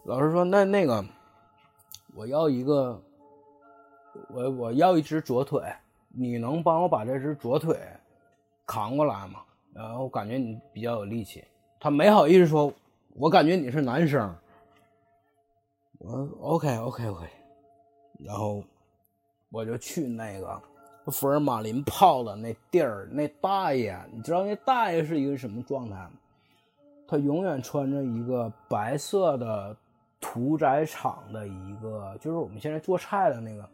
[0.06, 1.04] 老师说：“那那个，
[2.16, 3.02] 我要一个。”
[4.28, 5.64] 我我要一只左腿，
[6.10, 7.80] 你能帮我把这只左腿
[8.66, 9.40] 扛过来吗？
[9.74, 11.42] 然后感觉你比较有力气。
[11.80, 12.74] 他没好意思说，
[13.14, 14.36] 我感觉你是男生。
[16.00, 17.26] 我 OK OK OK，
[18.20, 18.62] 然后
[19.50, 20.62] 我就去那个
[21.08, 26.12] 福尔马林泡的那地儿，那大爷，你知道那大爷是一个什么状态吗？
[27.08, 29.76] 他永远穿着一个白色的
[30.20, 33.68] 屠宰场的一个，就是我们现在做菜的那个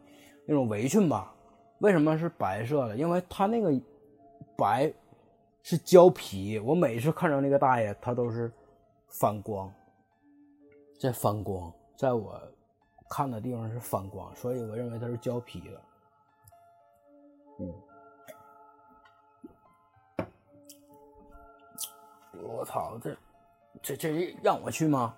[0.46, 1.32] 那种围裙吧。
[1.80, 2.96] 为什么是白色的？
[2.96, 3.72] 因为他那个
[4.56, 4.92] 白
[5.62, 6.58] 是胶皮。
[6.58, 8.50] 我每次看着那个大爷，他都是
[9.06, 9.72] 反光，
[10.98, 12.40] 在反光，在我
[13.08, 15.80] 看的地方是反光，所以我认为他是胶皮的。
[22.40, 23.16] 我操，这
[23.82, 25.14] 这这让我去吗？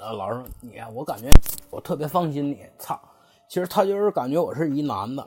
[0.00, 1.32] 呃，老师，你呀，我感觉
[1.70, 2.64] 我特别放心你。
[2.78, 3.00] 操，
[3.48, 5.26] 其实他就是感觉我是一男的。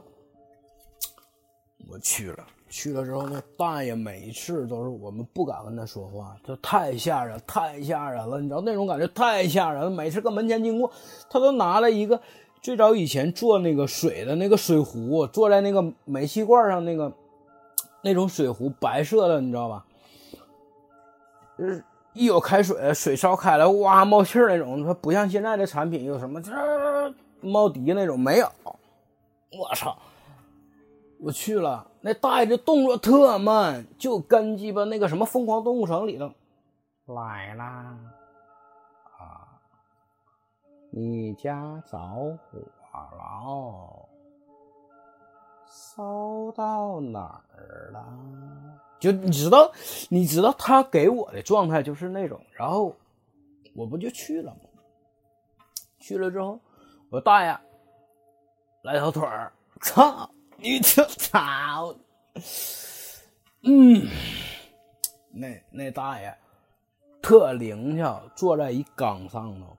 [1.89, 9.89] 我去了，去了之后，那大爷每一次都是我们不敢跟他说话，就太吓人，太吓人了，你知道那种感觉太吓人了。
[9.89, 10.89] 每次搁门前经过，
[11.30, 12.22] 他都拿了一个
[12.62, 17.12] 最早以前做那个水的那个水壶，坐在那个煤气罐上那个
[18.04, 19.84] 那种水壶，白色的，你知道吧？
[21.58, 26.52] 就是一有开水，水烧开了，哇冒气儿那种，它不像现在的产品有什么这
[27.41, 28.47] 冒滴那种没有。
[28.63, 29.97] 我操！
[31.19, 36.32] 我去了，那大爷的动作特慢，就跟鸡巴那个什么《疯狂动物城》里头
[37.13, 37.97] 来啦！
[40.92, 42.60] 你家着火
[42.94, 44.10] 了，
[45.66, 48.06] 烧到哪儿了？
[49.00, 49.72] 就你知道，
[50.10, 52.96] 你知道他给我的状态就是那种，然后
[53.74, 54.60] 我不就去了吗？
[56.00, 56.60] 去了之后，
[57.10, 57.58] 我大爷
[58.84, 59.52] 来条腿儿，
[59.82, 60.30] 操！
[60.58, 61.96] 你这操！
[63.64, 64.08] 嗯，
[65.32, 66.38] 那那大爷
[67.22, 69.78] 特灵巧，坐在一缸上头，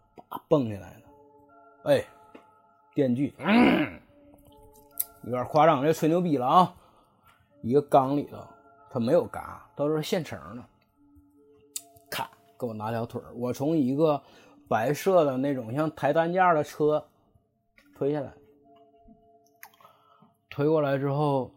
[0.48, 1.02] 蹦下来了。
[1.84, 2.04] 哎，
[2.94, 4.00] 电锯，嗯，
[5.24, 6.74] 有点夸张，这吹牛逼了啊！
[7.62, 8.38] 一个缸里头，
[8.90, 10.62] 它没有嘎，都是现成的。
[12.10, 14.20] 咔，给我拿条腿我从一个
[14.68, 17.04] 白色的那种像抬担架的车
[17.94, 18.32] 推下来。
[20.50, 21.50] 推过来之后，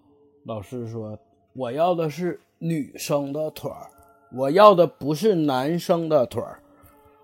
[0.45, 1.19] 老师说
[1.53, 3.89] ：“我要的是女生的腿儿，
[4.31, 6.61] 我要的不是男生的腿儿。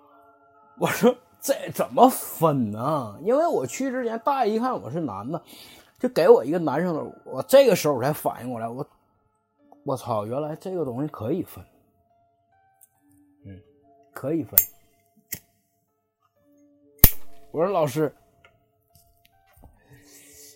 [0.78, 3.20] ”我说：“这怎么分呢？
[3.24, 5.42] 因为我去之前，大爷一看我是男的，
[6.00, 7.04] 就给我一个男生的。
[7.26, 8.86] 我这个时候我才反应过来，我
[9.84, 11.66] 我操，原来这个东西可以分，
[13.46, 13.60] 嗯，
[14.14, 14.54] 可以分。
[17.52, 18.16] 我说老师，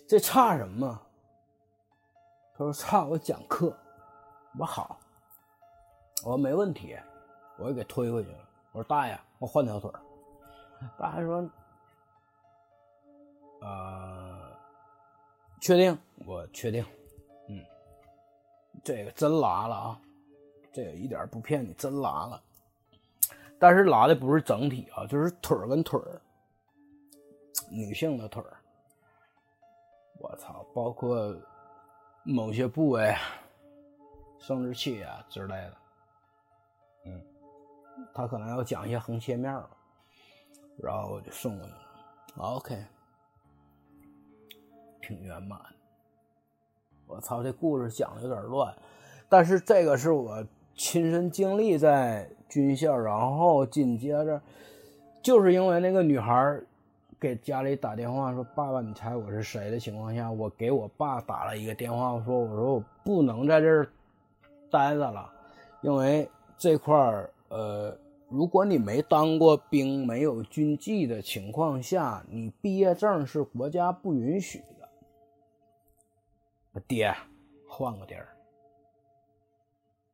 [0.08, 1.02] 这差什么？
[2.58, 3.76] 他说：“差我讲课。”
[4.58, 4.98] 我：“好。”
[6.24, 6.96] 我说：“没问题。”
[7.58, 8.38] 我就给推回去了。
[8.72, 9.90] 我说：“大爷，我换条腿。”
[10.98, 11.50] 大爷说
[13.62, 14.52] ：“呃，
[15.60, 15.98] 确定？
[16.24, 16.84] 我确定。
[17.48, 17.64] 嗯，
[18.84, 20.00] 这个真拉了啊，
[20.72, 22.42] 这个一点不骗你，真拉了。
[23.58, 26.00] 但是拉的不是整体啊，就是腿跟腿
[27.70, 28.42] 女性的腿
[30.18, 31.34] 我操，包括。”
[32.28, 33.14] 某些部位，
[34.40, 35.76] 生殖器啊之类的，
[37.04, 37.24] 嗯，
[38.12, 39.70] 他可能要讲一些横切面了，
[40.76, 41.78] 然后我就送过去了。
[42.36, 42.76] OK，
[45.02, 45.60] 挺圆满。
[47.06, 48.74] 我操，这故事讲的有点乱，
[49.28, 54.40] 但是这个是我亲身经历在军校，然后紧接着
[55.22, 56.60] 就是因为那个女孩。
[57.18, 63.88] 给家里打电话说：“爸爸，你猜我是谁？”的情况下，我给我爸打了一个电话，我说：“我说我不能在这儿
[64.70, 65.32] 待着了，
[65.80, 67.96] 因为这块儿，呃，
[68.28, 74.88] 如果你没当过兵、没有军纪的情况下，你毕业证是国家不允许的。”
[76.86, 77.14] 爹，
[77.68, 78.36] 换个地儿。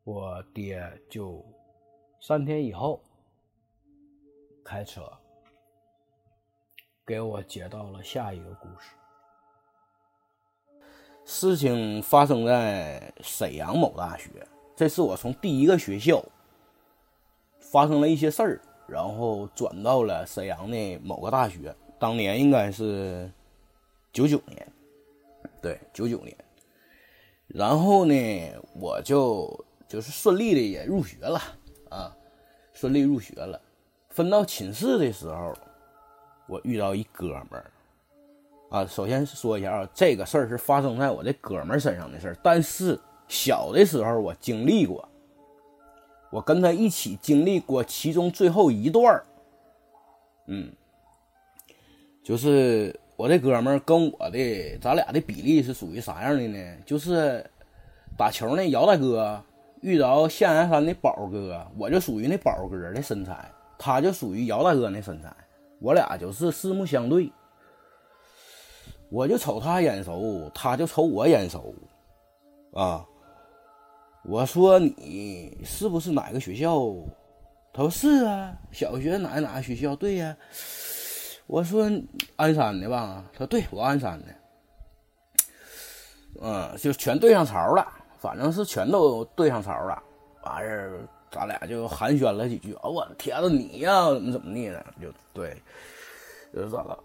[0.05, 1.45] 我爹就
[2.21, 3.01] 三天以后
[4.65, 5.03] 开车。
[7.05, 8.95] 给我接到了下一个故事。
[11.25, 14.29] 事情发生在沈阳某大学，
[14.77, 16.25] 这是我从第一个学校
[17.73, 21.75] 发生了一些事儿，然后转到了沈阳的某个大学。
[21.99, 23.29] 当年应该是
[24.13, 24.73] 九九年，
[25.61, 26.37] 对，九九年。
[27.49, 28.15] 然后呢，
[28.79, 31.41] 我就就是顺利的也入学了
[31.89, 32.15] 啊，
[32.73, 33.61] 顺利入学了。
[34.11, 35.53] 分到寝室的时候。
[36.49, 37.71] 我遇到一哥们儿，
[38.69, 42.37] 啊，首先说一下啊，这个事儿是发生在我这哥们儿身上的事儿。
[42.43, 45.09] 但是小的时候我经历过，
[46.33, 49.23] 我跟他一起经历过其中最后一段儿，
[50.47, 50.73] 嗯，
[52.25, 56.77] 就是我这哥们儿跟我的咱俩的比例是属于啥样的呢？
[56.87, 57.45] 就是
[58.17, 59.43] 打球那姚大哥
[59.83, 65.31] 遇着象牙山的宝哥，我就属于那宝哥的身材，他就属于姚大哥那身材。
[65.81, 67.31] 我俩就是四目相对，
[69.11, 71.75] 我就瞅他眼熟，他就瞅我眼熟，
[72.73, 73.05] 啊，
[74.25, 76.79] 我说你是不是哪个学校？
[77.73, 79.97] 他说是啊，小学哪哪个学校？
[79.97, 80.37] 对呀。
[81.49, 81.91] 我说
[82.37, 83.25] 鞍山的吧？
[83.33, 84.27] 他说对，我鞍山的。
[86.41, 87.87] 嗯，就全对上槽了，
[88.19, 90.03] 反正是全都对上槽了。
[90.45, 91.01] 完事儿，
[91.31, 92.73] 咱俩就寒暄了几句。
[92.83, 94.85] 哦，我的天呐，你呀，怎么怎么地的？
[95.01, 95.61] 就对，
[96.55, 96.99] 就是咋了？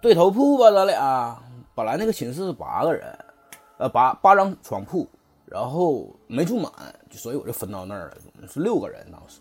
[0.00, 1.38] 对头铺吧，咱俩
[1.74, 3.16] 本来那个寝室是八个人，
[3.78, 5.08] 呃，八八张床铺，
[5.54, 6.72] 然后没住满，
[7.12, 9.38] 所以我就分到那儿了，是六个人当时。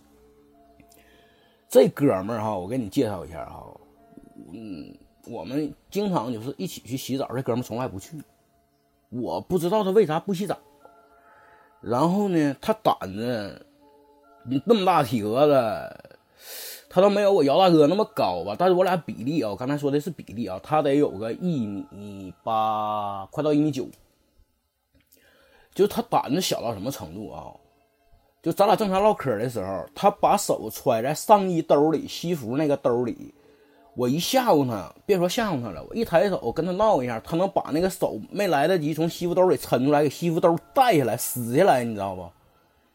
[1.68, 3.66] 这哥们儿哈，我给你介绍一下哈，
[4.52, 4.96] 嗯，
[5.26, 8.22] 我们经常就是一起去洗澡，这哥们儿从来不去，
[9.10, 10.56] 我不知道他为啥不洗澡。
[11.82, 13.66] 然后呢，他胆子，
[14.66, 16.14] 那么大体格子，
[16.92, 18.56] 他都没有我姚大哥那么高吧？
[18.56, 23.90] 但是我俩比例啊，我刚才说的是比例啊，他得有个一米八，快到一米九。
[25.74, 27.52] 就他胆子小到什么程度啊？
[28.42, 33.34] 就咱俩正常唠嗑的时候，他把手揣在上衣兜里，西服那个兜里。
[33.96, 42.28] 我一吓唬他，别说吓唬他了，我一抬手跟他闹一下，他能把那个手没来得及从西服兜里抻出来，给西服兜带下来撕下来，你知道不？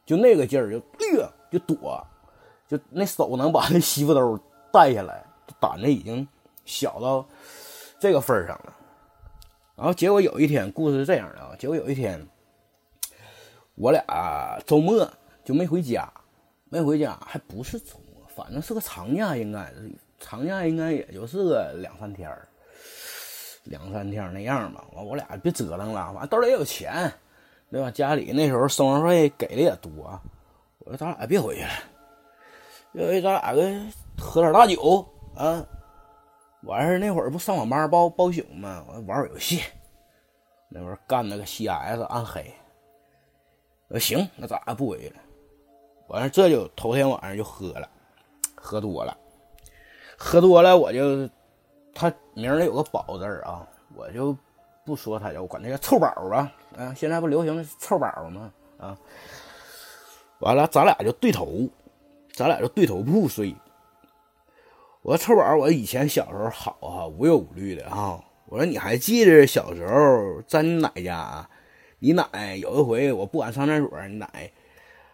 [0.05, 2.05] 就那个劲儿，就哎就躲，
[2.66, 4.39] 就那手能把那西服兜
[4.72, 5.24] 带下来，
[5.61, 6.26] 胆子已经
[6.64, 7.24] 小到
[7.99, 8.74] 这个份儿上了。
[9.76, 12.20] 然后结果有一天，故事是这样的啊，结果有一天，
[13.79, 15.09] 我俩周末
[15.45, 16.12] 就没回家，
[16.68, 19.72] 没回家，还不是周末，反正是个长假，应该。
[20.20, 22.29] 长假应该也就是个两三天
[23.62, 24.85] 两三天那样吧。
[24.93, 27.09] 完，我俩别折腾了，完兜里也有钱，
[27.70, 27.89] 对吧？
[27.89, 30.20] 家里那时候生活费给的也多。
[30.81, 31.70] 我说咱俩别回去了，
[32.95, 33.62] 因为咱俩个
[34.18, 35.07] 喝点大酒
[35.37, 35.64] 啊。
[36.62, 38.85] 完事那会儿不上网吧包包宿吗？
[38.89, 39.62] 我玩会游戏，
[40.68, 42.53] 那会儿干那个 CS 暗黑。
[43.89, 45.14] 呃，行，那咱不回去了。
[46.09, 47.89] 完事这就头天晚上就喝了，
[48.55, 49.16] 喝多了。
[50.16, 51.28] 喝多了，我就
[51.95, 54.36] 他名里有个宝字啊，我就
[54.84, 56.53] 不说他叫，我管他叫臭宝啊。
[56.76, 58.53] 啊，现在不流行臭宝吗？
[58.78, 58.97] 啊，
[60.41, 61.68] 完了，咱俩就对头，
[62.32, 63.55] 咱俩就对头铺睡。
[65.03, 68.22] 我说臭宝，我以前小时候好哈，无忧无虑的哈。
[68.47, 71.49] 我说你还记得小时候在你奶家？
[71.99, 74.51] 你奶有一回我不敢上厕所，你奶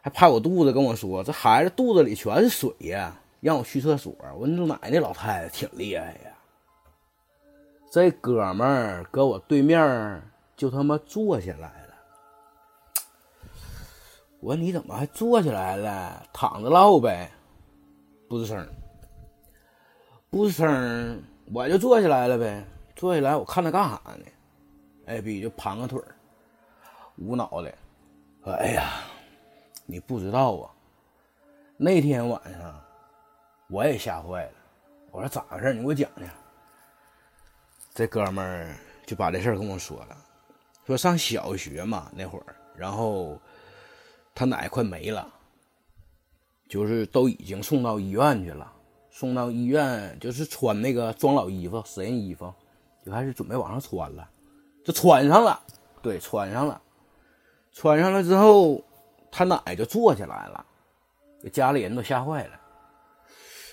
[0.03, 3.19] 还拍我肚子跟我说，这孩子肚子里全是水呀。
[3.41, 6.33] 让我去厕所，我说你奶奶老太太挺厉害呀。
[7.91, 10.23] 这哥们儿搁我对面
[10.57, 11.95] 就他妈坐下来了。
[14.41, 16.27] 我说你怎么还坐起来了？
[16.33, 17.31] 躺着唠呗。
[18.29, 18.67] 不吱声，
[20.31, 21.23] 不吱声，
[21.53, 22.65] 我就坐起来了呗。
[22.97, 24.25] 坐起来，我看他干啥呢？
[25.05, 26.14] 哎，比就盘个腿儿，
[27.19, 27.75] 捂脑袋，
[28.43, 29.03] 说：“哎呀，
[29.87, 30.71] 你不知道啊，
[31.77, 32.81] 那天晚上。”
[33.71, 34.53] 我也吓坏了，
[35.11, 35.73] 我说咋回事？
[35.73, 36.29] 你给我讲讲。
[37.95, 40.17] 这哥们就把这事儿跟我说了，
[40.87, 43.41] 说上小学嘛那会儿，然后
[44.35, 45.27] 他奶快没了，
[46.69, 48.71] 就是都已经送到医院去了，
[49.11, 52.53] 送到医院就是穿那个装老衣服、实验衣服，
[53.05, 54.29] 就开始准备往上穿了，
[54.85, 55.59] 就穿上了，
[56.03, 56.81] 对，穿上了，
[57.75, 58.81] 穿上了之后，
[59.31, 60.65] 他奶就坐起来了，
[61.43, 62.61] 给家里人都吓坏了。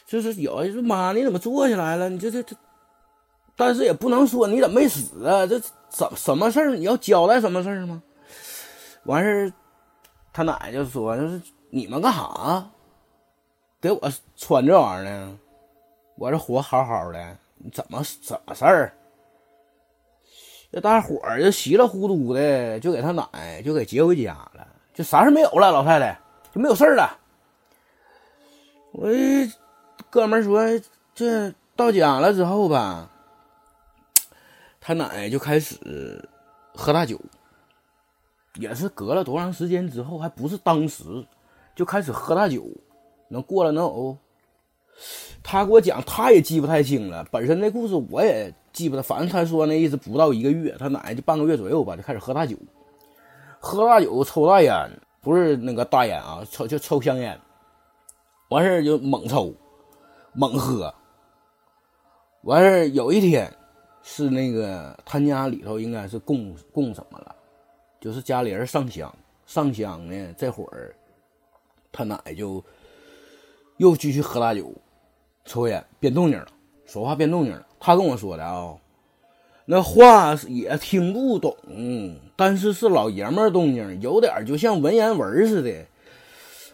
[0.06, 2.10] 就是有人说妈，你怎么坐起来了？
[2.10, 2.56] 你这这这，
[3.56, 5.48] 但是也不能说你怎么没死啊？
[5.48, 6.76] 这怎什么事儿？
[6.76, 8.02] 你要交代什么事儿吗？
[9.04, 9.54] 完事儿，
[10.34, 12.70] 他奶就说：“就是你们干啥？
[13.80, 15.38] 给我穿这玩意儿呢？
[16.18, 18.94] 我这活好好的，你怎么怎么事儿？”
[20.72, 26.18] 这大伙儿就稀里糊涂的就给他奶就给接回家了，就啥事没有了，老太太
[26.54, 27.18] 就没有事了。
[28.92, 29.10] 我。
[30.10, 30.62] 哥们说
[31.16, 33.10] ：“这到家了之后吧，
[34.82, 36.28] 他奶就开始
[36.76, 37.18] 喝大酒，
[38.56, 41.26] 也是隔了多长时间之后，还不是当时
[41.74, 42.68] 就开始喝大酒，
[43.30, 44.18] 能过了能有。
[45.44, 47.26] 他给我讲，他也记不太清了。
[47.32, 52.56] 本身那故事我也记不得，反正他说那意思不到一个月，他奶奶就半个月左右吧，就开始喝大酒，
[53.60, 54.90] 喝大酒抽大烟，
[55.22, 57.40] 不是那个大烟啊，抽就抽香烟，
[58.50, 59.54] 完事儿就猛抽。”
[60.34, 60.96] 猛喝，
[62.44, 63.54] 完事儿有一天，
[64.02, 67.36] 是那个他家里头应该是供供什么了，
[68.00, 69.14] 就是家里人上香，
[69.46, 70.96] 上香呢这会儿，
[71.92, 72.64] 他奶就
[73.82, 74.72] 又继续喝大酒，
[75.44, 76.48] 抽烟，变动静了，
[76.86, 77.66] 说话变动静了。
[77.80, 78.78] 他跟我说的啊，
[79.66, 81.58] 那话也听不懂，
[82.36, 85.88] 但是是老爷们儿动静，有点就像文言文似的，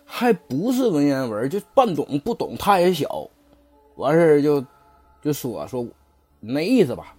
[0.04, 2.58] 还不是文言文，就半懂不懂。
[2.60, 3.30] 他也小，
[3.96, 4.66] 完事儿就
[5.22, 5.88] 就说说
[6.42, 7.16] 那意思吧，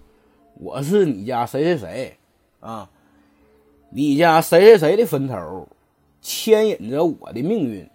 [0.57, 2.17] 我是你家谁谁谁
[2.61, 2.91] 啊，
[3.89, 5.67] 你家谁谁谁的坟头，
[6.21, 7.89] 牵引着我的命运。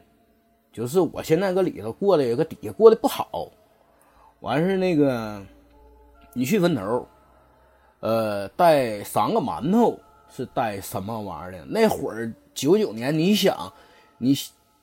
[0.73, 3.47] 就是我现在搁里头过的，有个底下过得不好，
[4.39, 5.39] 完事那个，
[6.33, 7.07] 你去坟头，
[7.99, 9.97] 呃，带三个馒头
[10.29, 11.63] 是带什么玩意儿的？
[11.65, 13.71] 那会儿九九年，你想，
[14.17, 14.35] 你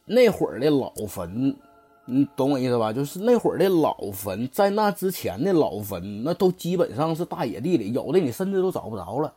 [0.04, 1.56] 那会儿的老坟，
[2.04, 2.92] 你懂我意思吧？
[2.92, 9.34] 就是那会儿的老坟，在那之前的老坟，那都基本上是大野地里，有的你甚至都找不着了。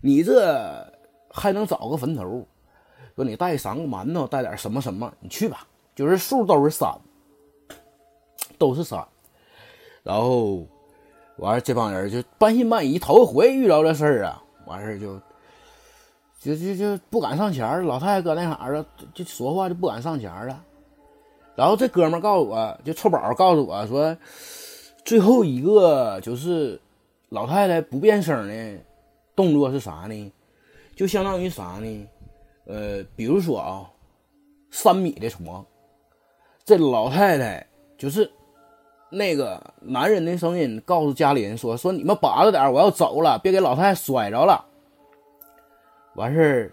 [0.00, 0.86] 你这
[1.30, 2.46] 还能找个坟头？
[3.16, 5.66] 说你带三个馒头，带点什么什么，你去吧。
[6.00, 6.90] 就是数都是三，
[8.56, 9.06] 都是三，
[10.02, 10.66] 然后
[11.36, 15.20] 完了这帮人就半信半疑，头一回遇到这事儿啊，完事儿就
[16.40, 18.82] 就就就不敢上前老太太搁那啥了，
[19.12, 20.64] 就说话就不敢上前了。
[21.54, 24.16] 然后这哥们儿告诉我就臭宝告诉我说，
[25.04, 26.80] 最后一个就是
[27.28, 28.78] 老太太不变声的
[29.36, 30.32] 动作是啥呢？
[30.96, 32.08] 就相当于啥呢？
[32.64, 33.90] 呃，比如说啊，
[34.70, 35.62] 三米的床。
[36.70, 37.66] 这老太太
[37.98, 38.30] 就是
[39.10, 44.64] 那个男人的声音，告诉家里人说：“说你们把着点，我要走了，别给老太太摔着了。”
[46.14, 46.72] 完事儿，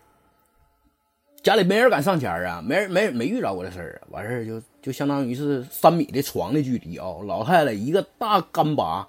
[1.42, 4.00] 家里没人敢上前啊，没人没人没遇着过这事儿。
[4.12, 9.08] 完事儿就就相当于是三米的床的距离啊，老太太一个大干拔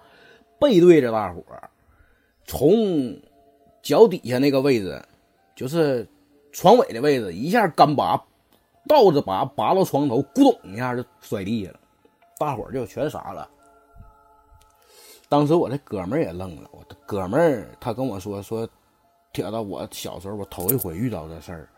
[0.58, 1.68] 背对着大伙儿，
[2.46, 3.14] 从
[3.82, 5.02] 脚底下那个位置，
[5.54, 6.08] 就是
[6.50, 8.24] 床尾的位置，一下干拔。
[8.88, 11.78] 倒着拔，拔到床头，咕咚一下就摔地下了，
[12.38, 13.48] 大伙儿就全傻了。
[15.28, 18.66] 当时我这哥们儿也愣了，我的哥们儿他跟我说说，
[19.32, 21.68] 铁子，我小时候我头一回遇到这事儿，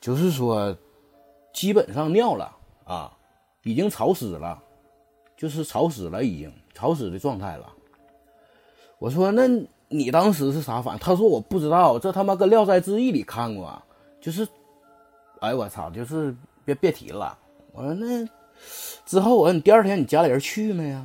[0.00, 0.76] 就是说
[1.54, 2.54] 基本上尿了
[2.84, 3.10] 啊，
[3.62, 4.62] 已经潮湿了，
[5.34, 7.72] 就是潮湿了，已经潮湿的状态了。
[8.98, 9.48] 我说那
[9.88, 11.00] 你当时是啥反应？
[11.00, 13.82] 他说我不知道，这他妈跟《聊斋志异》里看过，
[14.20, 14.46] 就是。
[15.42, 15.90] 哎，我操！
[15.90, 16.32] 就是
[16.64, 17.36] 别别提了。
[17.72, 18.24] 我说那
[19.04, 21.04] 之后，我说你第二天你家里人去没呀？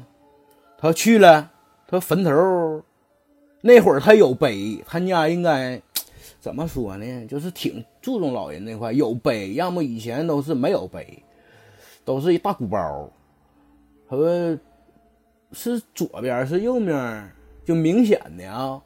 [0.77, 1.51] 他说去了。
[1.87, 2.83] 他说坟头
[3.61, 5.81] 那会儿他有碑，他家应该
[6.39, 7.25] 怎么说呢？
[7.25, 11.23] 就是挺注重老人那块有碑，要么以前都是没有碑，
[12.05, 13.09] 都是一大鼓包。
[14.07, 14.57] 他说
[15.51, 17.31] 是左边是右面，
[17.65, 18.79] 就明显的啊，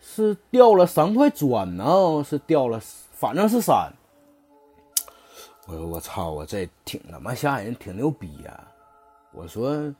[0.00, 3.92] 是掉了三块砖呢，是掉了，反正是三。
[5.66, 8.68] 我说我操，我这挺他妈吓人，挺牛逼呀！
[9.32, 9.92] 我说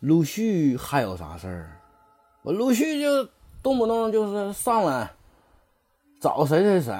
[0.00, 1.80] 陆续还有啥事儿？
[2.42, 3.24] 我陆续就
[3.62, 5.10] 动不动就是上来
[6.20, 6.92] 找谁谁谁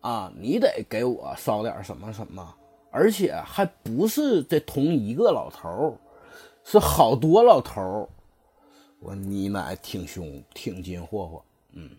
[0.00, 2.54] 啊，你得给我烧点什么什么，
[2.90, 5.92] 而且还不是这同一个老头儿，
[6.64, 8.08] 是好多老头儿。
[8.98, 11.90] 我你奶挺凶，挺金霍霍，嗯，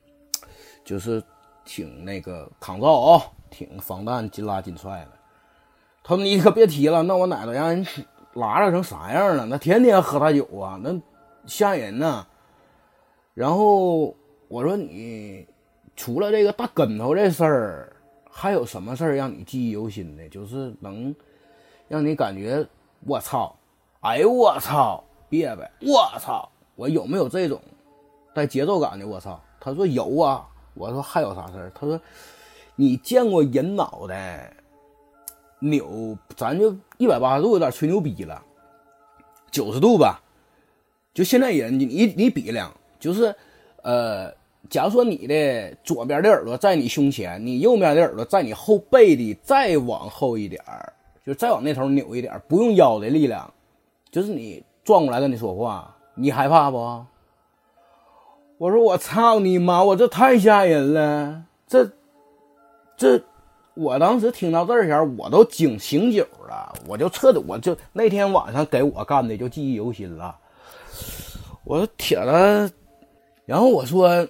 [0.84, 1.22] 就是
[1.64, 3.32] 挺那个抗造啊。
[3.52, 5.12] 挺防弹，紧拉紧踹的。
[6.04, 7.86] 他说：“你可别提了，那我奶奶让人
[8.34, 9.46] 拉拉成啥样了？
[9.46, 11.00] 那天天喝大酒啊，那
[11.46, 12.26] 吓人呐。”
[13.36, 14.16] 然后
[14.48, 15.48] 我说：“你
[15.96, 17.96] 除了这个大跟头这事儿，
[18.32, 20.28] 还有什么事儿让你记忆犹新的？
[20.30, 21.16] 就是能
[21.88, 22.66] 让你感觉
[23.06, 23.56] 我操，
[24.00, 27.62] 哎呦我操，别呗，我操，我有没有这种
[28.34, 29.06] 带节奏感的？
[29.06, 32.00] 我操。”他说：“有啊。”我说：“还有啥事儿？”他说。
[32.82, 34.52] 你见过人脑袋
[35.60, 38.42] 扭，咱就一百八十度有点吹牛逼了，
[39.52, 40.20] 九十度吧。
[41.14, 43.36] 就现在人，你你你比量，就是，
[43.84, 44.34] 呃，
[44.68, 50.92] 假如说你的左边的耳朵在你胸前，你右边的耳朵在你后背的再往后一点儿
[51.24, 53.54] 就再往那头扭一点儿不用腰的力量，
[54.10, 57.06] 就是你转过来跟你说话，你害怕不？
[58.58, 61.92] 我说我操你妈，我这太吓人了，这。
[63.02, 63.20] 这，
[63.74, 70.38] 我当时听到这儿前，我都惊醒酒了，我就彻底，我就那天晚上给我干的就记忆犹新了。
[71.64, 72.70] 我说铁了，
[73.48, 74.28] 然后我说，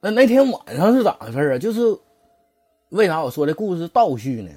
[0.00, 1.58] 那那天晚上是咋回事啊？
[1.58, 1.80] 就是
[2.90, 4.50] 为啥我说这故事倒叙呢？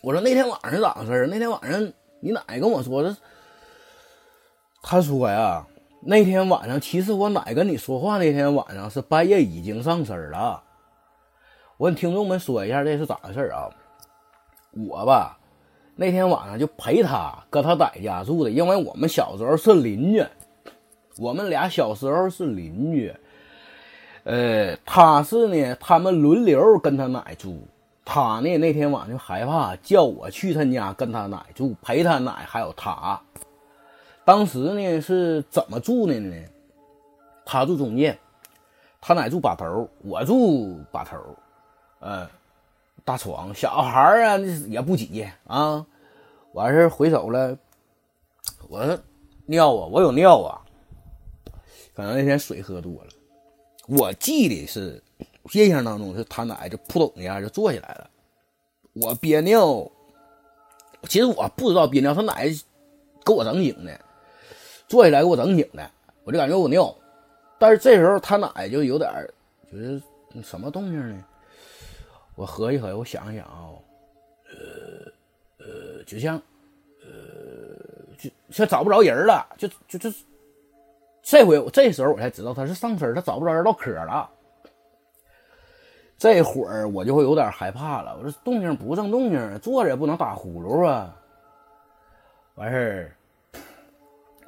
[0.00, 3.16] 我说那天晚上是咋回事那天晚上你奶跟我说的，
[4.82, 5.66] 他说呀，
[6.00, 10.62] 那天晚上其实我奶跟你说话那天晚上是半夜已经上身了。
[11.78, 13.70] 我跟听众们说一下这是咋回事啊？
[14.72, 15.38] 我吧，
[15.94, 20.26] 那天晚上就陪他搁他奶家住的，因为我们小时候是邻居，
[21.18, 23.14] 我们俩小时候是邻居。
[24.24, 27.62] 呃，他是呢，他们轮流跟他奶住。
[28.04, 33.20] 他呢那天晚上就害怕，叫我去他家跟他奶住，陪他奶还有他。
[34.24, 36.34] 当时呢是怎么住的呢？
[37.46, 38.18] 他住中间，
[39.00, 41.16] 他奶住把头，我住把头。
[42.00, 42.28] 呃，
[43.04, 44.38] 大床，小孩啊
[44.68, 45.86] 也不挤啊。
[46.52, 47.56] 完事回手了，
[48.68, 48.98] 我说
[49.46, 50.60] 尿啊，我有尿啊。
[51.94, 53.08] 可能那天水喝多了。
[53.88, 55.02] 我记得是
[55.52, 58.10] 印象当中是他奶就扑通一下就坐起来了，
[58.92, 59.90] 我憋尿，
[61.04, 62.46] 其实我不知道憋尿，他奶
[63.24, 63.98] 给我整醒的，
[64.86, 65.90] 坐起来给我整醒的，
[66.24, 66.94] 我就感觉我尿，
[67.58, 69.10] 但是这时候他奶就有点
[69.72, 70.00] 就是
[70.42, 71.24] 什么动静呢？
[72.38, 73.74] 我合计合计，我想一想啊，
[74.46, 75.10] 呃
[75.58, 76.40] 呃，就像
[77.00, 77.08] 呃
[78.16, 80.08] 就像找不着人了，就就就。
[81.20, 84.30] 这回我这时候我才知道他是上身，他找不着人唠嗑了。
[86.16, 88.16] 这会儿我就会有点害怕了。
[88.16, 91.14] 我说动静不正动静，坐着也不能打呼噜啊。
[92.54, 92.76] 完事
[93.52, 93.60] 儿，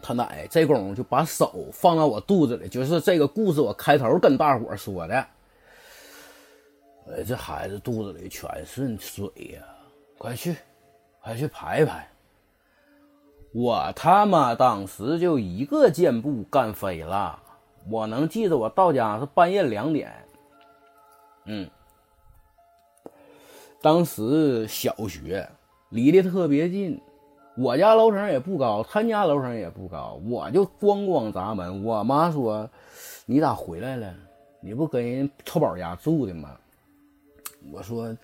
[0.00, 5.26] 他奶这功夫就把手放到我肚子里，就是这个故事我开头跟大伙说的。
[7.16, 9.62] 哎，这孩子肚子里全是水呀，
[10.16, 10.54] 快去，
[11.20, 12.08] 快去排排。
[13.52, 17.36] 我他妈当时就一个箭步干飞了，
[17.90, 20.12] 我能记得我到家是半夜两点，
[21.46, 21.68] 嗯，
[23.82, 25.48] 当时小学
[25.88, 27.00] 离得特别近，
[27.56, 31.82] 我家楼层也不高，他家楼层也不高，我就咣咣砸门。
[31.82, 32.70] 我妈说
[33.26, 34.14] ：“你咋回来了？
[34.60, 36.56] 你不跟人臭宝家住的吗？”
[37.72, 38.16] 我说：“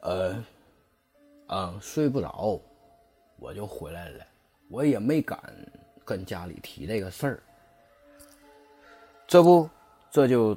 [0.00, 0.44] 呃，
[1.46, 2.60] 啊，睡不着，
[3.38, 4.24] 我就回来了。”
[4.70, 5.38] 我也没敢
[6.04, 7.42] 跟家里提这个事儿，
[9.26, 9.68] 这不，
[10.12, 10.56] 这就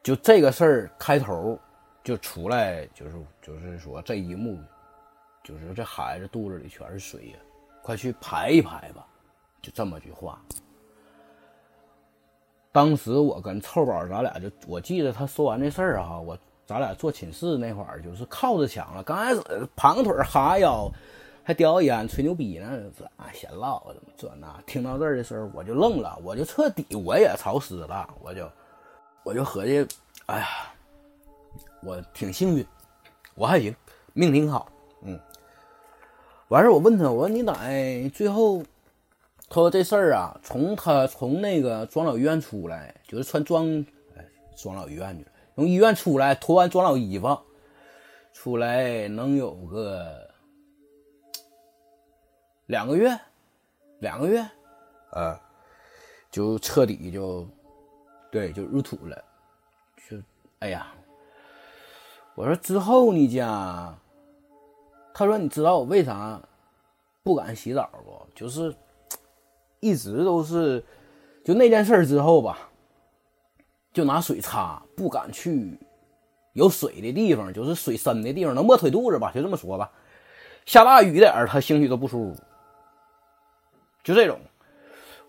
[0.00, 1.58] 就这个事儿开头
[2.04, 4.60] 就出来，就是就是说这一幕，
[5.42, 7.36] 就是这孩子肚子里全是水呀，
[7.82, 9.04] 快去排一排吧，
[9.60, 10.40] 就这么句话。
[12.70, 19.40] 当时我跟臭宝咱俩就，我记得他说完这事儿啊，我咱俩坐寝室那会儿就是靠着墙了，刚开始
[19.76, 20.90] 盘腿哈腰。
[21.48, 24.60] 还叼烟吹牛逼呢，这啊闲唠怎么这那？
[24.66, 28.50] 听到这儿的时候我就愣了，我就彻底我也潮湿了，我就
[29.22, 29.86] 我就合计，
[30.26, 30.48] 哎呀，
[31.84, 32.66] 我挺幸运，
[33.36, 33.72] 我还行，
[34.12, 34.68] 命挺好，
[35.02, 35.16] 嗯。
[36.48, 38.60] 完事儿我问他，我说你奶最后，
[39.48, 43.68] 他说这事儿啊，从他从那个庄老医院出来，就是穿庄
[44.16, 44.24] 哎
[44.56, 47.36] 庄老医院去了，从医院出来脱完装老衣服，
[48.32, 50.24] 出来能有个。
[52.66, 53.16] 两个月，
[54.00, 54.44] 两个月，
[55.12, 55.40] 啊，
[56.32, 57.46] 就彻底就，
[58.28, 59.24] 对，就入土了，
[60.10, 60.16] 就，
[60.58, 60.92] 哎呀，
[62.34, 63.96] 我说之后你家，
[65.14, 66.42] 他说你知道我为啥
[67.22, 68.20] 不敢洗澡不？
[68.34, 68.74] 就是
[69.78, 70.84] 一直都是，
[71.44, 72.65] 就那件事之后吧，
[73.96, 75.74] 就拿水擦，不敢去
[76.52, 79.32] 有水的地方，就是水深的地方，能没腿肚子吧？
[79.32, 79.90] 就这么说吧，
[80.66, 82.42] 下大雨点儿，他兴许都不舒服。
[84.04, 84.38] 就这种，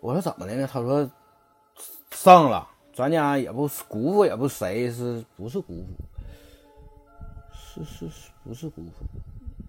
[0.01, 0.67] 我说怎么的呢？
[0.69, 1.09] 他说
[2.11, 5.87] 上了，咱家也不姑父，也不谁，是不是姑父？
[7.53, 9.05] 是是是，不是姑父？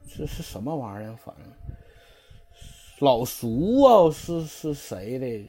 [0.09, 1.15] 这是什么玩意儿？
[1.25, 1.45] 反正
[2.99, 5.49] 老叔啊，是是谁的？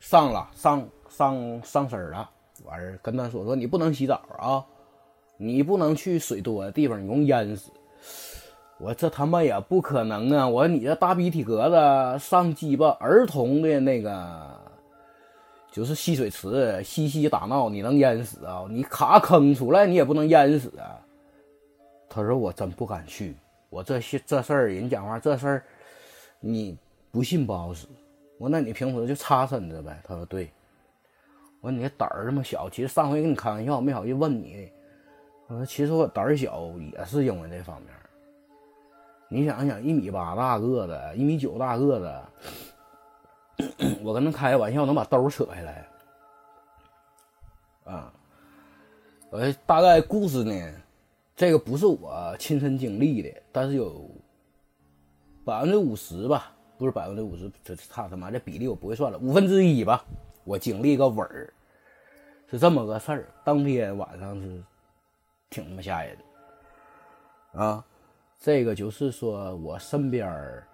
[0.00, 2.28] 上了，上上上身了，
[2.64, 4.64] 完事跟他说说，你不能洗澡啊，
[5.36, 7.70] 你不能去水多的地方，你容易淹死。
[8.78, 10.48] 我这他妈也不可能啊！
[10.48, 14.60] 我说你这大鼻涕格子上鸡巴儿童的那个，
[15.70, 18.66] 就是戏水池嬉戏打闹，你能淹死啊？
[18.68, 20.98] 你卡坑出来，你也不能淹死啊！
[22.08, 23.36] 他说我真不敢去，
[23.70, 25.64] 我这些这事儿人讲话这事儿，
[26.40, 26.76] 你
[27.12, 27.86] 不信不好使。
[28.38, 30.00] 我那你平时就擦身子呗。
[30.04, 30.50] 他说对。
[31.62, 34.68] 我说你这胆儿这么小，其实上回跟你开玩笑，没好意思问你。
[35.46, 37.90] 我说其实我胆儿小也是因为这方面。
[39.28, 42.00] 你想想，一米八大个子，一米九大个
[43.58, 45.88] 子， 我跟他开玩笑，能把兜扯下来
[47.84, 48.12] 啊！
[49.30, 50.52] 我，大概故事呢，
[51.36, 54.10] 这个不是我亲身经历的，但是有
[55.44, 60.04] 百分之五十吧，不是百分之五十，这他他妈这比例我不会算了，五分之一吧，
[60.44, 61.52] 我经历个尾儿，
[62.50, 63.28] 是这么个事儿。
[63.44, 64.62] 当天晚上是
[65.50, 66.16] 挺他妈吓人
[67.52, 67.84] 的啊！
[68.38, 70.66] 这个就是说我身边儿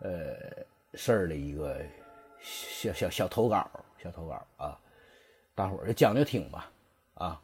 [0.00, 0.34] 呃
[0.94, 1.80] 事儿的一个
[2.40, 3.70] 小小小投稿，
[4.02, 4.78] 小投稿啊，
[5.54, 6.70] 大伙儿就将就听吧
[7.14, 7.40] 啊。